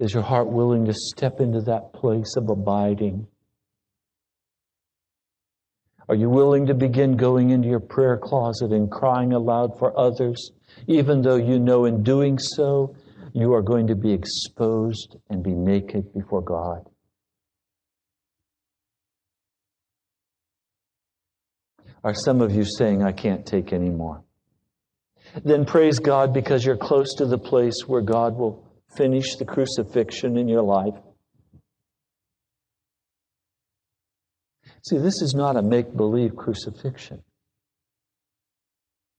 Is 0.00 0.12
your 0.12 0.24
heart 0.24 0.48
willing 0.48 0.86
to 0.86 0.92
step 0.92 1.38
into 1.38 1.60
that 1.60 1.92
place 1.92 2.34
of 2.36 2.50
abiding? 2.50 3.28
Are 6.08 6.14
you 6.14 6.28
willing 6.28 6.66
to 6.66 6.74
begin 6.74 7.16
going 7.16 7.50
into 7.50 7.68
your 7.68 7.80
prayer 7.80 8.18
closet 8.18 8.72
and 8.72 8.90
crying 8.90 9.32
aloud 9.32 9.78
for 9.78 9.98
others, 9.98 10.50
even 10.86 11.22
though 11.22 11.36
you 11.36 11.58
know 11.58 11.86
in 11.86 12.02
doing 12.02 12.38
so 12.38 12.94
you 13.32 13.52
are 13.54 13.62
going 13.62 13.86
to 13.86 13.94
be 13.94 14.12
exposed 14.12 15.16
and 15.30 15.42
be 15.42 15.54
naked 15.54 16.12
before 16.12 16.42
God? 16.42 16.88
Are 22.04 22.14
some 22.14 22.42
of 22.42 22.54
you 22.54 22.64
saying, 22.64 23.02
I 23.02 23.12
can't 23.12 23.46
take 23.46 23.72
any 23.72 23.88
more? 23.88 24.22
Then 25.42 25.64
praise 25.64 25.98
God 25.98 26.34
because 26.34 26.64
you're 26.64 26.76
close 26.76 27.14
to 27.14 27.24
the 27.24 27.38
place 27.38 27.84
where 27.86 28.02
God 28.02 28.36
will 28.36 28.62
finish 28.94 29.36
the 29.36 29.46
crucifixion 29.46 30.36
in 30.36 30.46
your 30.46 30.62
life. 30.62 30.94
See, 34.84 34.98
this 34.98 35.22
is 35.22 35.34
not 35.34 35.56
a 35.56 35.62
make 35.62 35.96
believe 35.96 36.36
crucifixion. 36.36 37.22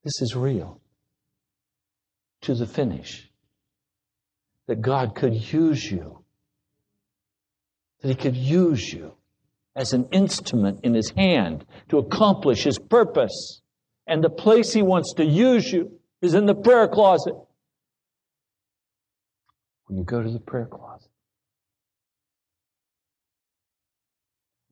This 0.03 0.21
is 0.21 0.35
real 0.35 0.79
to 2.41 2.53
the 2.53 2.67
finish. 2.67 3.27
That 4.67 4.81
God 4.81 5.15
could 5.15 5.33
use 5.33 5.83
you, 5.83 6.23
that 8.01 8.09
He 8.09 8.15
could 8.15 8.35
use 8.35 8.93
you 8.93 9.13
as 9.75 9.93
an 9.93 10.07
instrument 10.11 10.81
in 10.83 10.93
His 10.93 11.11
hand 11.11 11.65
to 11.89 11.97
accomplish 11.97 12.63
His 12.63 12.77
purpose. 12.77 13.61
And 14.05 14.23
the 14.23 14.29
place 14.29 14.71
He 14.71 14.83
wants 14.83 15.13
to 15.15 15.25
use 15.25 15.71
you 15.71 15.99
is 16.21 16.35
in 16.35 16.45
the 16.45 16.55
prayer 16.55 16.87
closet 16.87 17.35
when 19.87 19.97
you 19.97 20.03
go 20.03 20.21
to 20.21 20.29
the 20.29 20.39
prayer 20.39 20.67
closet. 20.67 21.09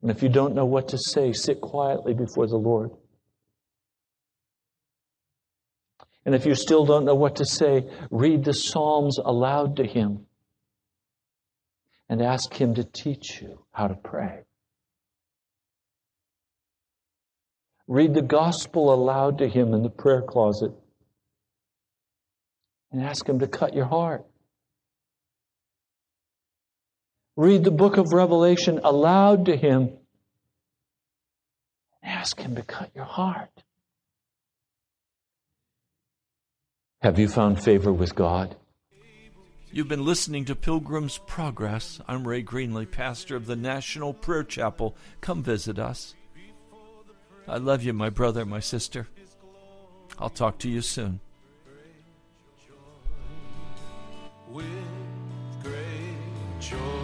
And 0.04 0.10
if 0.10 0.22
you 0.22 0.28
don't 0.28 0.54
know 0.54 0.66
what 0.66 0.88
to 0.88 0.98
say, 0.98 1.32
sit 1.32 1.62
quietly 1.62 2.12
before 2.12 2.46
the 2.46 2.58
Lord. 2.58 2.90
And 6.26 6.34
if 6.34 6.44
you 6.44 6.54
still 6.54 6.84
don't 6.84 7.06
know 7.06 7.14
what 7.14 7.36
to 7.36 7.46
say, 7.46 7.88
read 8.10 8.44
the 8.44 8.52
Psalms 8.52 9.16
aloud 9.16 9.76
to 9.76 9.84
Him 9.86 10.26
and 12.10 12.20
ask 12.20 12.52
Him 12.52 12.74
to 12.74 12.84
teach 12.84 13.40
you 13.40 13.64
how 13.72 13.88
to 13.88 13.94
pray. 13.94 14.40
Read 17.88 18.12
the 18.12 18.20
gospel 18.20 18.92
aloud 18.92 19.38
to 19.38 19.48
Him 19.48 19.72
in 19.72 19.82
the 19.82 19.88
prayer 19.88 20.20
closet 20.20 20.72
and 22.92 23.02
ask 23.02 23.26
Him 23.26 23.38
to 23.38 23.46
cut 23.46 23.72
your 23.72 23.86
heart. 23.86 24.26
Read 27.36 27.64
the 27.64 27.72
book 27.72 27.96
of 27.96 28.12
Revelation 28.12 28.80
aloud 28.84 29.46
to 29.46 29.56
him. 29.56 29.90
Ask 32.02 32.40
him 32.40 32.54
to 32.54 32.62
cut 32.62 32.90
your 32.94 33.04
heart. 33.04 33.50
Have 37.02 37.18
you 37.18 37.28
found 37.28 37.62
favor 37.62 37.92
with 37.92 38.14
God? 38.14 38.56
You've 39.72 39.88
been 39.88 40.04
listening 40.04 40.44
to 40.44 40.54
Pilgrim's 40.54 41.18
Progress. 41.18 42.00
I'm 42.06 42.26
Ray 42.26 42.44
Greenley, 42.44 42.88
pastor 42.88 43.34
of 43.34 43.46
the 43.46 43.56
National 43.56 44.14
Prayer 44.14 44.44
Chapel. 44.44 44.96
Come 45.20 45.42
visit 45.42 45.80
us. 45.80 46.14
I 47.48 47.56
love 47.56 47.82
you, 47.82 47.92
my 47.92 48.10
brother, 48.10 48.44
my 48.44 48.60
sister. 48.60 49.08
I'll 50.20 50.30
talk 50.30 50.58
to 50.58 50.68
you 50.68 50.80
soon. 50.80 51.18
With 54.48 54.64
great 55.64 56.60
joy. 56.60 57.03